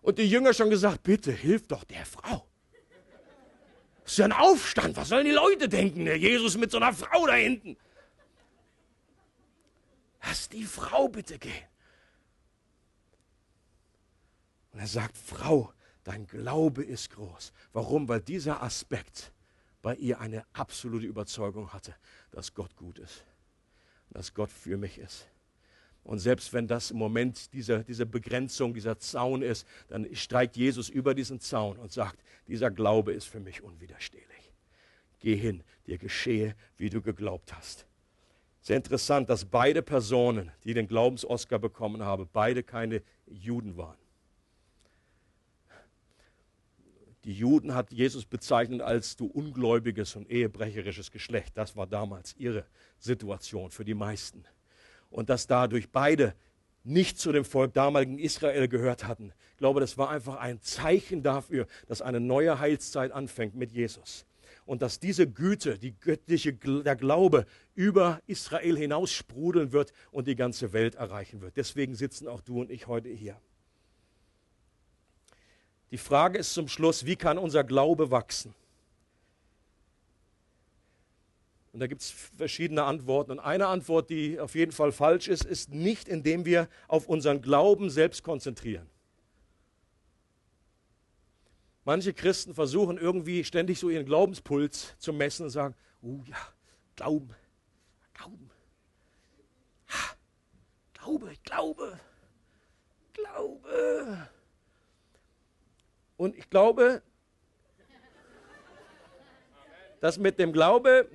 [0.00, 2.46] Und die Jünger schon gesagt, bitte hilf doch der Frau.
[4.04, 4.96] Das ist ja ein Aufstand.
[4.96, 6.04] Was sollen die Leute denken?
[6.04, 7.76] Der Jesus mit so einer Frau da hinten.
[10.22, 11.66] Lass die Frau bitte gehen.
[14.70, 15.73] Und er sagt, Frau,
[16.04, 17.52] dein Glaube ist groß.
[17.72, 18.08] Warum?
[18.08, 19.32] Weil dieser Aspekt
[19.82, 21.94] bei ihr eine absolute Überzeugung hatte,
[22.30, 23.24] dass Gott gut ist,
[24.10, 25.28] dass Gott für mich ist.
[26.04, 30.90] Und selbst wenn das im Moment diese, diese Begrenzung, dieser Zaun ist, dann steigt Jesus
[30.90, 34.52] über diesen Zaun und sagt, dieser Glaube ist für mich unwiderstehlich.
[35.20, 37.86] Geh hin, dir geschehe, wie du geglaubt hast.
[38.60, 43.96] Sehr interessant, dass beide Personen, die den Glaubens-Oscar bekommen haben, beide keine Juden waren.
[47.24, 51.56] Die Juden hat Jesus bezeichnet als du ungläubiges und ehebrecherisches Geschlecht.
[51.56, 52.66] Das war damals ihre
[52.98, 54.44] Situation für die meisten.
[55.08, 56.34] Und dass dadurch beide
[56.82, 59.32] nicht zu dem Volk damaligen Israel gehört hatten.
[59.52, 64.26] Ich glaube, das war einfach ein Zeichen dafür, dass eine neue Heilszeit anfängt mit Jesus.
[64.66, 70.36] Und dass diese Güte, die göttliche, der Glaube über Israel hinaus sprudeln wird und die
[70.36, 71.56] ganze Welt erreichen wird.
[71.56, 73.40] Deswegen sitzen auch du und ich heute hier.
[75.94, 78.52] Die Frage ist zum Schluss, wie kann unser Glaube wachsen?
[81.72, 83.30] Und da gibt es verschiedene Antworten.
[83.30, 87.42] Und eine Antwort, die auf jeden Fall falsch ist, ist nicht, indem wir auf unseren
[87.42, 88.90] Glauben selbst konzentrieren.
[91.84, 96.38] Manche Christen versuchen irgendwie ständig so ihren Glaubenspuls zu messen und sagen, oh ja,
[96.96, 97.36] Glauben,
[98.14, 98.50] Glauben,
[99.90, 100.16] ha,
[100.92, 102.00] Glaube, glaube,
[103.12, 104.28] Glaube.
[106.16, 107.02] Und ich glaube,
[110.00, 111.08] dass mit dem Glaube,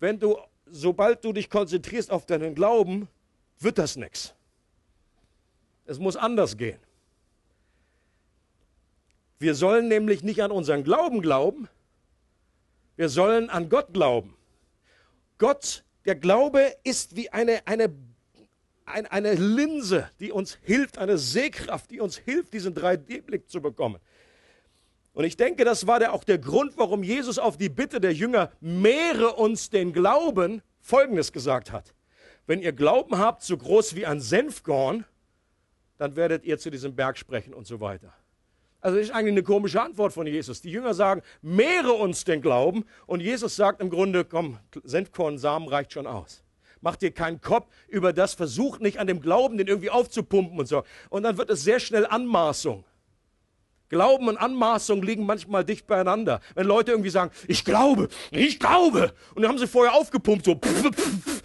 [0.00, 3.08] wenn du, sobald du dich konzentrierst auf deinen Glauben,
[3.58, 4.34] wird das nichts.
[5.84, 6.78] Es muss anders gehen.
[9.38, 11.68] Wir sollen nämlich nicht an unseren Glauben glauben,
[12.96, 14.36] wir sollen an Gott glauben.
[15.38, 17.94] Gott, der Glaube ist wie eine, eine,
[18.88, 23.98] eine, eine Linse, die uns hilft, eine Sehkraft, die uns hilft, diesen 3D-Blick zu bekommen.
[25.12, 28.12] Und ich denke, das war der, auch der Grund, warum Jesus auf die Bitte der
[28.12, 31.94] Jünger, mehre uns den Glauben, Folgendes gesagt hat.
[32.46, 35.04] Wenn ihr Glauben habt, so groß wie ein Senfkorn,
[35.98, 38.14] dann werdet ihr zu diesem Berg sprechen und so weiter.
[38.80, 40.60] Also das ist eigentlich eine komische Antwort von Jesus.
[40.60, 42.84] Die Jünger sagen, mehre uns den Glauben.
[43.06, 46.44] Und Jesus sagt im Grunde, komm, Senfkorn, Samen reicht schon aus.
[46.80, 50.66] Macht dir keinen Kopf über das, versucht nicht an dem Glauben, den irgendwie aufzupumpen und
[50.66, 50.84] so.
[51.10, 52.84] Und dann wird es sehr schnell Anmaßung.
[53.88, 56.40] Glauben und Anmaßung liegen manchmal dicht beieinander.
[56.54, 60.54] Wenn Leute irgendwie sagen, ich glaube, ich glaube, und dann haben sie vorher aufgepumpt, so,
[60.54, 61.42] pff, pff,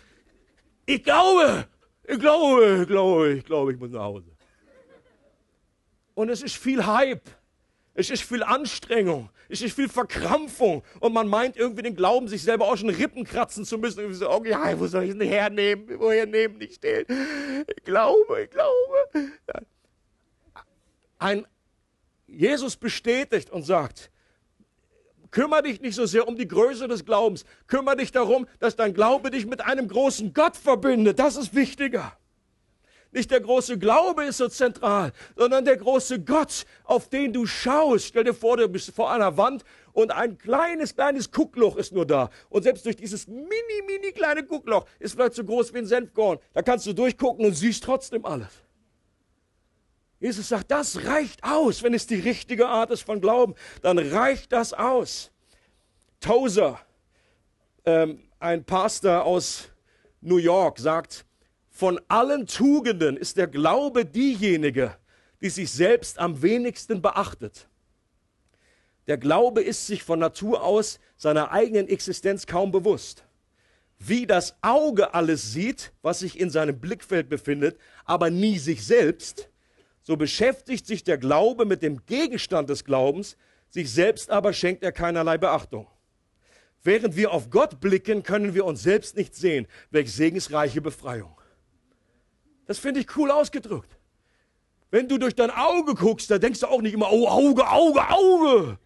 [0.86, 1.68] ich glaube,
[2.04, 4.34] ich glaube, ich glaube, ich glaube, ich muss nach Hause.
[6.16, 7.30] Und es ist viel Hype.
[7.94, 9.30] Es ist viel Anstrengung.
[9.54, 10.82] Es ist viel Verkrampfung.
[11.00, 14.04] Und man meint irgendwie den Glauben, sich selber auch schon Rippen kratzen zu müssen.
[14.04, 15.88] Und so, oh wo soll ich denn hernehmen?
[16.00, 17.06] Woher nehmen, nicht stehen?
[17.68, 19.32] Ich glaube, ich glaube.
[21.20, 21.46] Ein
[22.26, 24.10] Jesus bestätigt und sagt,
[25.30, 28.96] kümmere dich nicht so sehr um die Größe des Glaubens, kümmere dich darum, dass dein
[28.96, 31.20] Glaube dich mit einem großen Gott verbindet.
[31.20, 32.18] Das ist wichtiger.
[33.14, 38.06] Nicht der große Glaube ist so zentral, sondern der große Gott, auf den du schaust.
[38.08, 42.08] Stell dir vor, du bist vor einer Wand und ein kleines, kleines Guckloch ist nur
[42.08, 42.32] da.
[42.50, 43.48] Und selbst durch dieses mini,
[43.86, 46.40] mini kleine Guckloch ist vielleicht so groß wie ein Senfkorn.
[46.54, 48.50] Da kannst du durchgucken und siehst trotzdem alles.
[50.20, 54.52] Jesus sagt, das reicht aus, wenn es die richtige Art ist von Glauben, dann reicht
[54.54, 55.32] das aus.
[56.20, 56.80] Tozer,
[57.86, 59.70] ähm, ein Pastor aus
[60.22, 61.26] New York, sagt,
[61.74, 64.96] von allen Tugenden ist der Glaube diejenige,
[65.42, 67.68] die sich selbst am wenigsten beachtet.
[69.08, 73.24] Der Glaube ist sich von Natur aus seiner eigenen Existenz kaum bewusst.
[73.98, 79.50] Wie das Auge alles sieht, was sich in seinem Blickfeld befindet, aber nie sich selbst,
[80.04, 83.36] so beschäftigt sich der Glaube mit dem Gegenstand des Glaubens,
[83.70, 85.88] sich selbst aber schenkt er keinerlei Beachtung.
[86.84, 89.66] Während wir auf Gott blicken, können wir uns selbst nicht sehen.
[89.90, 91.36] Welch segensreiche Befreiung.
[92.66, 93.98] Das finde ich cool ausgedrückt.
[94.92, 98.10] Wenn du durch dein Auge guckst, da denkst du auch nicht immer, oh Auge, Auge,
[98.10, 98.80] Auge.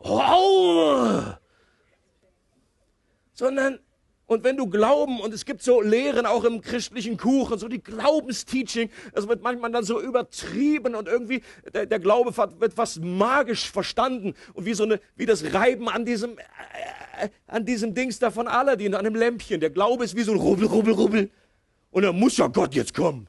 [0.00, 1.38] Oh Auge.
[3.32, 3.78] Sondern
[4.28, 7.80] und wenn du Glauben, und es gibt so Lehren auch im christlichen Kuchen, so die
[7.80, 13.70] Glaubensteaching, das wird manchmal dann so übertrieben und irgendwie der, der Glaube wird fast magisch
[13.70, 18.32] verstanden und wie so eine, wie das Reiben an diesem, äh, an diesem Dings da
[18.32, 19.60] von Aladdin, an dem Lämpchen.
[19.60, 21.30] Der Glaube ist wie so ein Rubbel, Rubbel, Rubbel.
[21.96, 23.26] Und dann muss ja Gott jetzt kommen.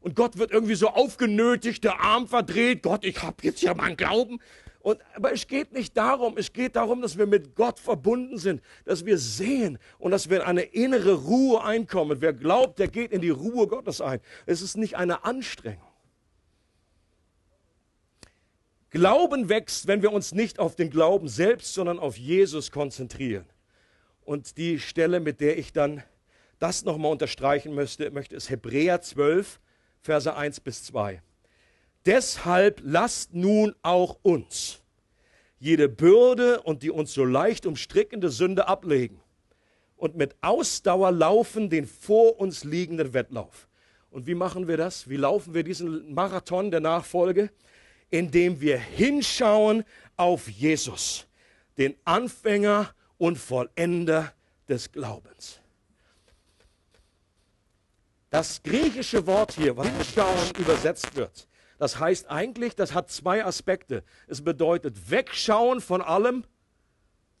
[0.00, 2.82] Und Gott wird irgendwie so aufgenötigt, der Arm verdreht.
[2.82, 4.40] Gott, ich habe jetzt ja meinen Glauben.
[4.78, 8.62] Und, aber es geht nicht darum, es geht darum, dass wir mit Gott verbunden sind,
[8.86, 12.22] dass wir sehen und dass wir in eine innere Ruhe einkommen.
[12.22, 14.20] Wer glaubt, der geht in die Ruhe Gottes ein.
[14.46, 15.84] Es ist nicht eine Anstrengung.
[18.88, 23.44] Glauben wächst, wenn wir uns nicht auf den Glauben selbst, sondern auf Jesus konzentrieren.
[24.24, 26.02] Und die Stelle, mit der ich dann
[26.60, 29.60] das nochmal unterstreichen möchte, möchte ist Hebräer 12,
[30.00, 31.20] Verse 1 bis 2.
[32.06, 34.80] Deshalb lasst nun auch uns
[35.58, 39.20] jede Bürde und die uns so leicht umstrickende Sünde ablegen
[39.96, 43.68] und mit Ausdauer laufen den vor uns liegenden Wettlauf.
[44.10, 45.08] Und wie machen wir das?
[45.08, 47.50] Wie laufen wir diesen Marathon der Nachfolge?
[48.08, 49.84] Indem wir hinschauen
[50.16, 51.26] auf Jesus,
[51.76, 54.32] den Anfänger und Vollender
[54.68, 55.59] des Glaubens.
[58.30, 64.04] Das griechische Wort hier, was hinschauen übersetzt wird, das heißt eigentlich, das hat zwei Aspekte.
[64.28, 66.44] Es bedeutet wegschauen von allem,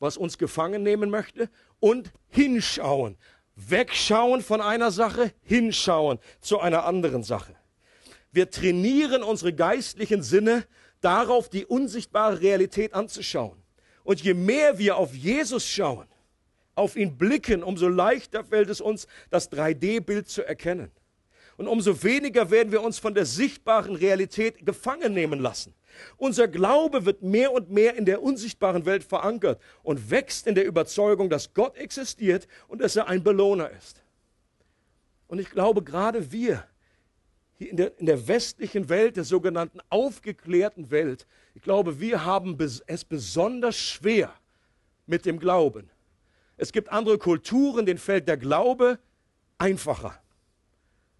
[0.00, 1.48] was uns gefangen nehmen möchte
[1.78, 3.16] und hinschauen.
[3.54, 7.54] Wegschauen von einer Sache, hinschauen zu einer anderen Sache.
[8.32, 10.64] Wir trainieren unsere geistlichen Sinne
[11.00, 13.62] darauf, die unsichtbare Realität anzuschauen.
[14.02, 16.08] Und je mehr wir auf Jesus schauen,
[16.80, 20.90] auf ihn blicken, umso leichter fällt es uns, das 3D-Bild zu erkennen.
[21.56, 25.74] Und umso weniger werden wir uns von der sichtbaren Realität gefangen nehmen lassen.
[26.16, 30.64] Unser Glaube wird mehr und mehr in der unsichtbaren Welt verankert und wächst in der
[30.64, 34.02] Überzeugung, dass Gott existiert und dass er ein Belohner ist.
[35.28, 36.64] Und ich glaube, gerade wir
[37.58, 42.56] hier in der, in der westlichen Welt, der sogenannten aufgeklärten Welt, ich glaube, wir haben
[42.86, 44.32] es besonders schwer
[45.06, 45.90] mit dem Glauben.
[46.60, 48.98] Es gibt andere Kulturen, denen fällt der Glaube
[49.56, 50.20] einfacher.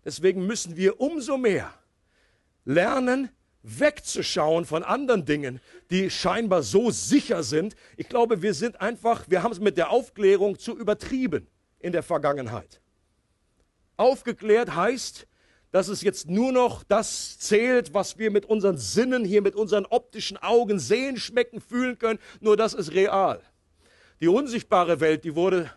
[0.04, 1.72] Deswegen müssen wir umso mehr
[2.66, 3.30] lernen,
[3.62, 7.74] wegzuschauen von anderen Dingen, die scheinbar so sicher sind.
[7.96, 11.46] Ich glaube, wir sind einfach, wir haben es mit der Aufklärung zu übertrieben
[11.78, 12.82] in der Vergangenheit.
[13.96, 15.26] Aufgeklärt heißt,
[15.70, 19.86] dass es jetzt nur noch das zählt, was wir mit unseren Sinnen hier, mit unseren
[19.86, 22.18] optischen Augen sehen, schmecken, fühlen können.
[22.40, 23.40] Nur das ist real.
[24.20, 25.70] Die unsichtbare Welt, die wurde,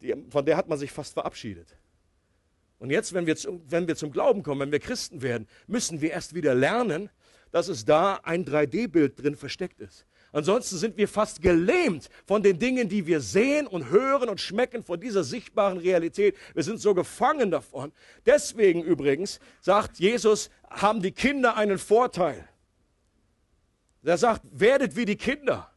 [0.00, 1.76] die, von der hat man sich fast verabschiedet.
[2.78, 6.00] Und jetzt, wenn wir, zum, wenn wir zum Glauben kommen, wenn wir Christen werden, müssen
[6.00, 7.10] wir erst wieder lernen,
[7.52, 10.06] dass es da ein 3D-Bild drin versteckt ist.
[10.32, 14.82] Ansonsten sind wir fast gelähmt von den Dingen, die wir sehen und hören und schmecken
[14.82, 16.36] von dieser sichtbaren Realität.
[16.54, 17.92] Wir sind so gefangen davon.
[18.24, 22.48] Deswegen übrigens sagt Jesus, haben die Kinder einen Vorteil.
[24.02, 25.71] Er sagt, werdet wie die Kinder.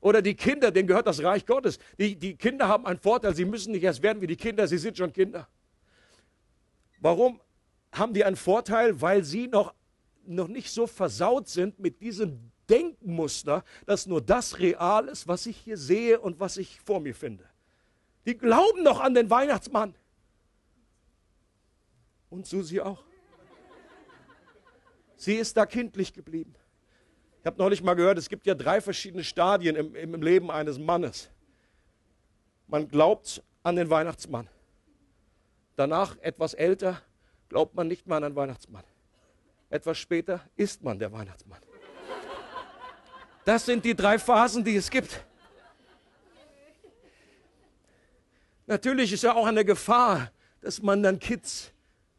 [0.00, 1.78] Oder die Kinder, denen gehört das Reich Gottes.
[1.98, 4.78] Die, die Kinder haben einen Vorteil, sie müssen nicht erst werden wie die Kinder, sie
[4.78, 5.48] sind schon Kinder.
[7.00, 7.40] Warum
[7.92, 9.00] haben die einen Vorteil?
[9.00, 9.74] Weil sie noch,
[10.24, 15.56] noch nicht so versaut sind mit diesem Denkmuster, dass nur das real ist, was ich
[15.56, 17.44] hier sehe und was ich vor mir finde.
[18.26, 19.94] Die glauben doch an den Weihnachtsmann.
[22.28, 23.04] Und Susi auch.
[25.16, 26.54] Sie ist da kindlich geblieben.
[27.46, 30.80] Ich habe neulich mal gehört, es gibt ja drei verschiedene Stadien im, im Leben eines
[30.80, 31.30] Mannes.
[32.66, 34.48] Man glaubt an den Weihnachtsmann.
[35.76, 37.00] Danach, etwas älter,
[37.48, 38.82] glaubt man nicht mehr an einen Weihnachtsmann.
[39.70, 41.60] Etwas später ist man der Weihnachtsmann.
[43.44, 45.24] Das sind die drei Phasen, die es gibt.
[48.66, 50.32] Natürlich ist ja auch eine Gefahr,
[50.62, 51.72] dass man dann Kids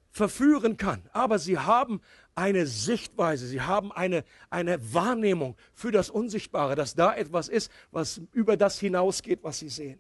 [0.09, 1.03] verführen kann.
[1.11, 1.99] Aber sie haben
[2.38, 8.21] eine Sichtweise, sie haben eine, eine Wahrnehmung für das Unsichtbare, dass da etwas ist, was
[8.31, 9.99] über das hinausgeht, was sie sehen.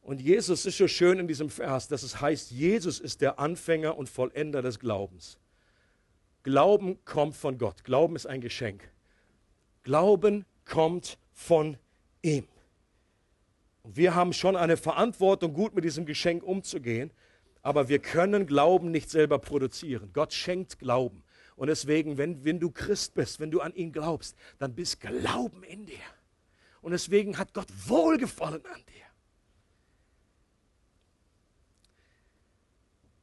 [0.00, 3.96] Und Jesus ist so schön in diesem Vers, dass es heißt, Jesus ist der Anfänger
[3.96, 5.38] und Vollender des Glaubens.
[6.44, 7.82] Glauben kommt von Gott.
[7.82, 8.88] Glauben ist ein Geschenk.
[9.82, 11.78] Glauben kommt von
[12.20, 12.46] ihm.
[13.82, 17.10] Und wir haben schon eine Verantwortung, gut mit diesem Geschenk umzugehen,
[17.62, 20.10] aber wir können Glauben nicht selber produzieren.
[20.12, 21.22] Gott schenkt Glauben.
[21.56, 25.62] Und deswegen, wenn, wenn du Christ bist, wenn du an ihn glaubst, dann bist Glauben
[25.62, 25.94] in dir.
[26.80, 29.02] Und deswegen hat Gott Wohlgefallen an dir.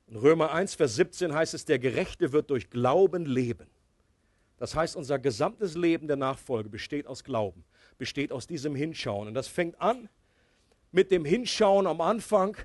[0.07, 3.67] In Römer 1, Vers 17 heißt es, der Gerechte wird durch Glauben leben.
[4.57, 7.63] Das heißt, unser gesamtes Leben der Nachfolge besteht aus Glauben,
[7.97, 9.27] besteht aus diesem Hinschauen.
[9.27, 10.09] Und das fängt an
[10.91, 12.57] mit dem Hinschauen am Anfang.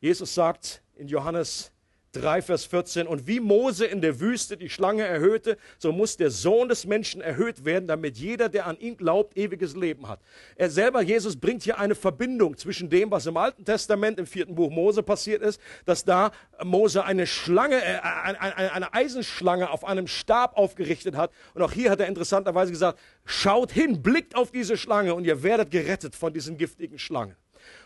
[0.00, 1.72] Jesus sagt in Johannes
[2.16, 3.06] 3, Vers 14.
[3.06, 7.20] Und wie Mose in der Wüste die Schlange erhöhte, so muss der Sohn des Menschen
[7.20, 10.20] erhöht werden, damit jeder, der an ihn glaubt, ewiges Leben hat.
[10.56, 14.54] Er selber, Jesus, bringt hier eine Verbindung zwischen dem, was im Alten Testament im vierten
[14.54, 16.32] Buch Mose passiert ist, dass da
[16.64, 21.30] Mose eine Schlange, äh, eine, Eisenschlange auf einem Stab aufgerichtet hat.
[21.54, 25.42] Und auch hier hat er interessanterweise gesagt, schaut hin, blickt auf diese Schlange und ihr
[25.42, 27.36] werdet gerettet von diesen giftigen Schlangen.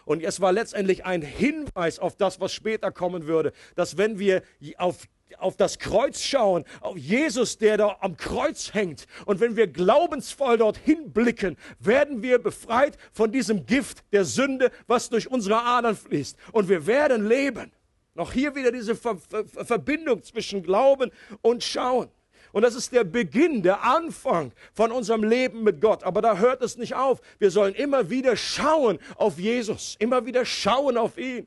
[0.05, 4.43] Und es war letztendlich ein Hinweis auf das, was später kommen würde, dass wenn wir
[4.77, 5.07] auf
[5.39, 9.07] auf das Kreuz schauen, auf Jesus, der da am Kreuz hängt.
[9.27, 15.09] Und wenn wir glaubensvoll dorthin blicken, werden wir befreit von diesem Gift der Sünde, was
[15.09, 16.37] durch unsere Adern fließt.
[16.53, 17.73] Und wir werden leben.
[18.15, 21.11] Noch hier wieder diese Ver Ver Verbindung zwischen Glauben
[21.43, 22.09] und Schauen.
[22.53, 26.05] Und das ist der Beginn, der Anfang von unserem Leben mit Gott.
[26.05, 27.21] Aber da hört es nicht auf.
[27.39, 31.47] Wir sollen immer wieder schauen auf Jesus, immer wieder schauen auf ihn.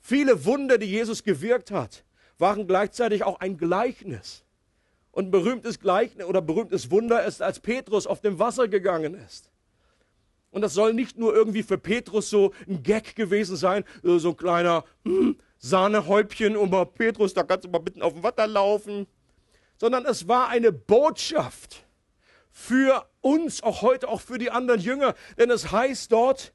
[0.00, 2.04] Viele Wunder, die Jesus gewirkt hat,
[2.38, 4.44] waren gleichzeitig auch ein Gleichnis.
[5.10, 9.50] Und berühmtes Gleichnis oder berühmtes Wunder ist, als Petrus auf dem Wasser gegangen ist.
[10.50, 14.36] Und das soll nicht nur irgendwie für Petrus so ein Gag gewesen sein, so ein
[14.36, 19.06] kleiner hm, Sahnehäubchen, und Petrus, da kannst du mal mitten auf dem Wasser laufen
[19.78, 21.84] sondern es war eine Botschaft
[22.50, 25.14] für uns, auch heute, auch für die anderen Jünger.
[25.38, 26.54] Denn es heißt dort,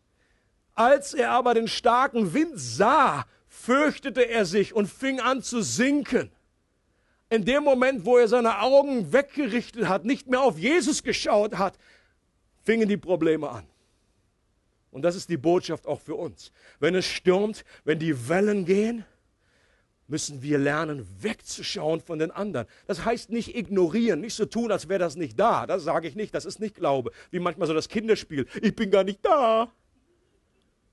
[0.73, 6.31] als er aber den starken Wind sah, fürchtete er sich und fing an zu sinken.
[7.29, 11.77] In dem Moment, wo er seine Augen weggerichtet hat, nicht mehr auf Jesus geschaut hat,
[12.63, 13.65] fingen die Probleme an.
[14.91, 16.51] Und das ist die Botschaft auch für uns.
[16.79, 19.05] Wenn es stürmt, wenn die Wellen gehen,
[20.11, 22.67] müssen wir lernen, wegzuschauen von den anderen.
[22.85, 25.65] Das heißt nicht ignorieren, nicht so tun, als wäre das nicht da.
[25.65, 27.11] Das sage ich nicht, das ist nicht Glaube.
[27.31, 28.45] Wie manchmal so das Kinderspiel.
[28.61, 29.71] Ich bin gar nicht da.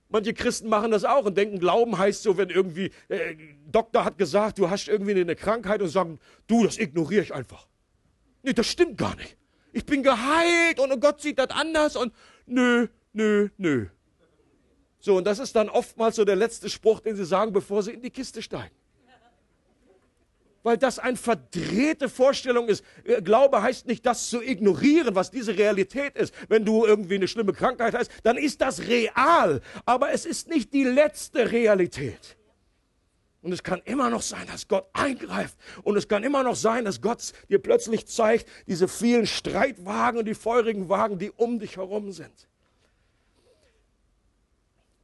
[0.09, 3.35] Manche Christen machen das auch und denken, Glauben heißt so, wenn irgendwie äh,
[3.71, 7.67] Doktor hat gesagt, du hast irgendwie eine Krankheit und sagen, du, das ignoriere ich einfach.
[8.43, 9.37] Nee, das stimmt gar nicht.
[9.73, 12.15] Ich bin geheilt und Gott sieht das anders und
[12.47, 13.87] nö, nö, nö.
[15.01, 17.93] So, und das ist dann oftmals so der letzte Spruch, den sie sagen, bevor sie
[17.93, 18.78] in die Kiste steigen
[20.69, 22.85] weil das eine verdrehte Vorstellung ist.
[23.05, 26.35] Äh, Glaube heißt nicht, das zu ignorieren, was diese Realität ist.
[26.51, 30.75] Wenn du irgendwie eine schlimme Krankheit hast, dann ist das real, aber es ist nicht
[30.75, 32.37] die letzte Realität.
[33.41, 35.57] Und es kann immer noch sein, dass Gott eingreift.
[35.85, 40.27] Und es kann immer noch sein, dass Gott dir plötzlich zeigt, diese vielen Streitwagen und
[40.27, 42.47] die feurigen Wagen, die um dich herum sind.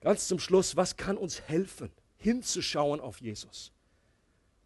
[0.02, 3.73] Ganz zum Schluss, was kann uns helfen, hinzuschauen auf Jesus?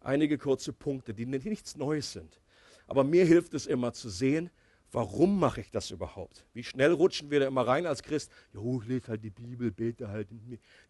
[0.01, 2.39] Einige kurze Punkte, die nichts Neues sind.
[2.87, 4.49] Aber mir hilft es immer zu sehen,
[4.91, 6.45] warum mache ich das überhaupt?
[6.53, 8.31] Wie schnell rutschen wir da immer rein als Christ?
[8.53, 10.27] Jo, ich lese halt die Bibel, bete halt.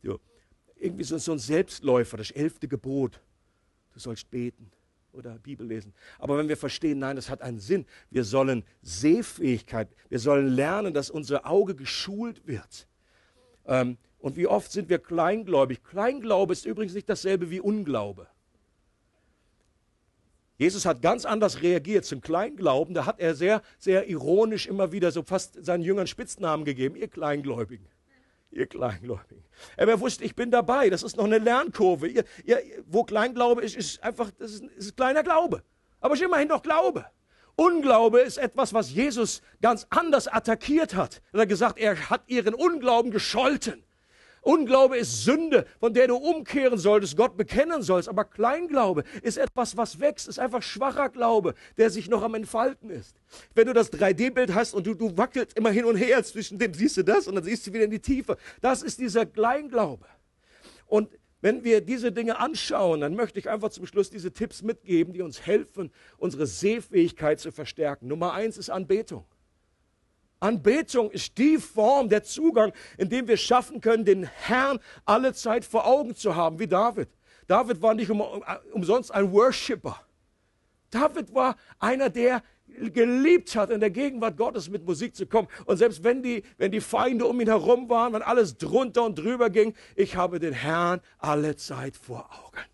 [0.02, 0.20] Jo.
[0.76, 3.22] Irgendwie so, so ein Selbstläufer, das elfte Gebot.
[3.94, 4.72] Du sollst beten
[5.12, 5.94] oder Bibel lesen.
[6.18, 7.86] Aber wenn wir verstehen, nein, das hat einen Sinn.
[8.10, 12.88] Wir sollen Sehfähigkeit, wir sollen lernen, dass unser Auge geschult wird.
[13.66, 15.84] Ähm, und wie oft sind wir kleingläubig?
[15.84, 18.28] Kleinglaube ist übrigens nicht dasselbe wie Unglaube.
[20.60, 22.94] Jesus hat ganz anders reagiert zum Kleinglauben.
[22.94, 26.98] Da hat er sehr, sehr ironisch immer wieder so fast seinen Jüngern Spitznamen gegeben.
[26.98, 27.88] Ihr Kleingläubigen.
[28.52, 29.46] Ihr Kleingläubigen.
[29.78, 30.90] Er wusste, ich bin dabei.
[30.90, 32.10] Das ist noch eine Lernkurve.
[32.10, 35.64] Ihr, ihr, wo Kleinglaube ist, ist einfach, das ist, ist kleiner Glaube.
[36.02, 37.06] Aber es ist immerhin noch Glaube.
[37.56, 41.22] Unglaube ist etwas, was Jesus ganz anders attackiert hat.
[41.32, 43.86] Er hat gesagt, er hat ihren Unglauben gescholten.
[44.42, 48.10] Unglaube ist Sünde, von der du umkehren solltest, Gott bekennen sollst.
[48.10, 52.90] Aber Kleinglaube ist etwas, was wächst, ist einfach schwacher Glaube, der sich noch am Entfalten
[52.90, 53.16] ist.
[53.54, 56.74] Wenn du das 3D-Bild hast und du, du wackelst immer hin und her zwischen dem,
[56.74, 58.38] siehst du das und dann siehst du wieder in die Tiefe.
[58.62, 60.06] Das ist dieser Kleinglaube.
[60.88, 61.10] Und
[61.42, 65.22] wenn wir diese Dinge anschauen, dann möchte ich einfach zum Schluss diese Tipps mitgeben, die
[65.22, 68.08] uns helfen, unsere Sehfähigkeit zu verstärken.
[68.08, 69.26] Nummer eins ist Anbetung.
[70.40, 75.66] Anbetung ist die Form, der Zugang, in dem wir schaffen können, den Herrn alle Zeit
[75.66, 77.10] vor Augen zu haben, wie David.
[77.48, 78.22] David war nicht um,
[78.72, 80.00] umsonst ein Worshipper.
[80.92, 82.44] David war einer, der
[82.94, 85.48] geliebt hat, in der Gegenwart Gottes mit Musik zu kommen.
[85.66, 89.18] Und selbst wenn die, wenn die Feinde um ihn herum waren, wenn alles drunter und
[89.18, 92.66] drüber ging, ich habe den Herrn alle Zeit vor Augen.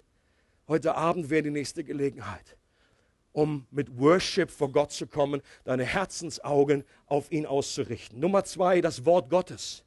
[0.68, 2.58] Heute Abend wäre die nächste Gelegenheit,
[3.36, 8.18] um mit Worship vor Gott zu kommen, deine Herzensaugen auf ihn auszurichten.
[8.18, 9.84] Nummer zwei, das Wort Gottes.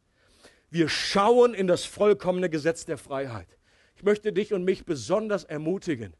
[0.68, 3.48] Wir schauen in das vollkommene Gesetz der Freiheit.
[3.96, 6.14] Ich möchte dich und mich besonders ermutigen,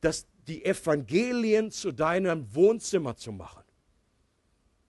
[0.00, 3.62] dass die Evangelien zu deinem Wohnzimmer zu machen.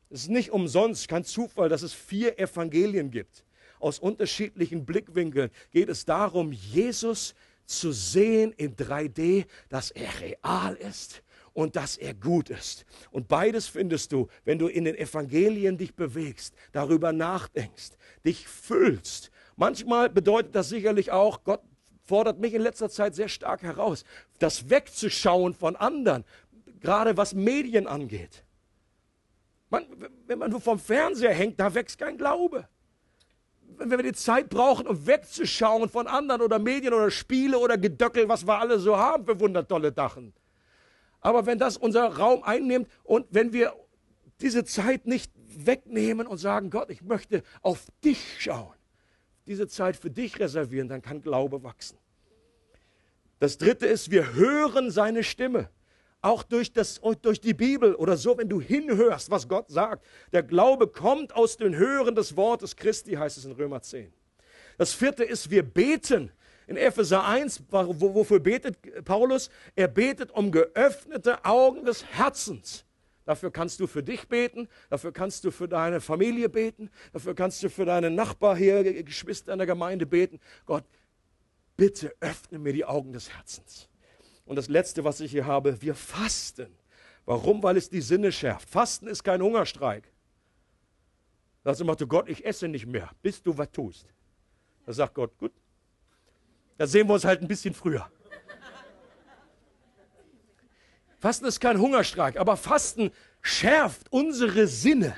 [0.09, 3.43] Es ist nicht umsonst, kein Zufall, dass es vier Evangelien gibt.
[3.79, 11.23] Aus unterschiedlichen Blickwinkeln geht es darum, Jesus zu sehen in 3D, dass er real ist
[11.53, 12.85] und dass er gut ist.
[13.11, 17.91] Und beides findest du, wenn du in den Evangelien dich bewegst, darüber nachdenkst,
[18.25, 19.31] dich fühlst.
[19.55, 21.61] Manchmal bedeutet das sicherlich auch, Gott
[22.03, 24.03] fordert mich in letzter Zeit sehr stark heraus,
[24.39, 26.25] das wegzuschauen von anderen,
[26.81, 28.43] gerade was Medien angeht.
[29.69, 29.85] Man,
[30.27, 32.67] wenn man nur vom Fernseher hängt, da wächst kein Glaube.
[33.77, 38.29] Wenn wir die Zeit brauchen, um wegzuschauen von anderen oder Medien oder Spiele oder Gedöckel,
[38.29, 40.33] was wir alle so haben für wundertolle Dachen.
[41.23, 43.73] Aber wenn das unser Raum einnimmt und wenn wir
[44.41, 48.75] diese Zeit nicht wegnehmen und sagen, Gott, ich möchte auf dich schauen,
[49.47, 51.97] diese Zeit für dich reservieren, dann kann Glaube wachsen.
[53.39, 55.69] Das dritte ist, wir hören seine Stimme.
[56.21, 60.05] Auch durch, das, durch die Bibel oder so, wenn du hinhörst, was Gott sagt.
[60.33, 64.11] Der Glaube kommt aus dem Hören des Wortes Christi, heißt es in Römer 10.
[64.77, 66.31] Das vierte ist, wir beten.
[66.67, 69.49] In Epheser 1, wofür betet Paulus?
[69.75, 72.85] Er betet um geöffnete Augen des Herzens.
[73.25, 77.63] Dafür kannst du für dich beten, dafür kannst du für deine Familie beten, dafür kannst
[77.63, 80.39] du für deine Nachbar hier, Geschwister in der Gemeinde beten.
[80.65, 80.83] Gott,
[81.77, 83.87] bitte öffne mir die Augen des Herzens.
[84.45, 86.67] Und das Letzte, was ich hier habe, wir fasten.
[87.25, 87.63] Warum?
[87.63, 88.69] Weil es die Sinne schärft.
[88.69, 90.11] Fasten ist kein Hungerstreik.
[91.63, 94.13] Da sagt du, Gott, ich esse nicht mehr, bis du was tust.
[94.85, 95.53] Da sagt Gott, gut,
[96.77, 98.09] da sehen wir uns halt ein bisschen früher.
[101.19, 103.11] Fasten ist kein Hungerstreik, aber Fasten
[103.41, 105.15] schärft unsere Sinne,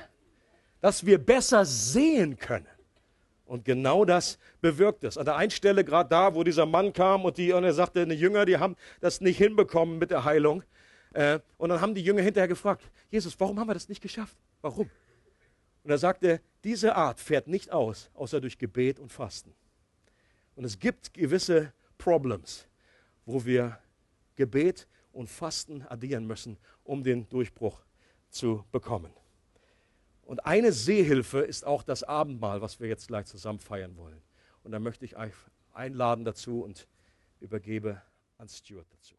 [0.80, 2.68] dass wir besser sehen können.
[3.44, 5.16] Und genau das bewirkt es.
[5.18, 8.06] An der einen Stelle, gerade da, wo dieser Mann kam und, die, und er sagte,
[8.06, 10.62] die Jünger, die haben das nicht hinbekommen mit der Heilung.
[11.12, 14.36] Äh, und dann haben die Jünger hinterher gefragt, Jesus, warum haben wir das nicht geschafft?
[14.62, 14.90] Warum?
[15.84, 19.54] Und er sagte, diese Art fährt nicht aus, außer durch Gebet und Fasten.
[20.56, 22.66] Und es gibt gewisse Problems,
[23.24, 23.78] wo wir
[24.34, 27.84] Gebet und Fasten addieren müssen, um den Durchbruch
[28.30, 29.12] zu bekommen.
[30.22, 34.20] Und eine Sehhilfe ist auch das Abendmahl, was wir jetzt gleich zusammen feiern wollen.
[34.62, 35.32] Und da möchte ich euch
[35.72, 36.88] einladen dazu und
[37.40, 38.02] übergebe
[38.38, 39.15] an Stuart dazu.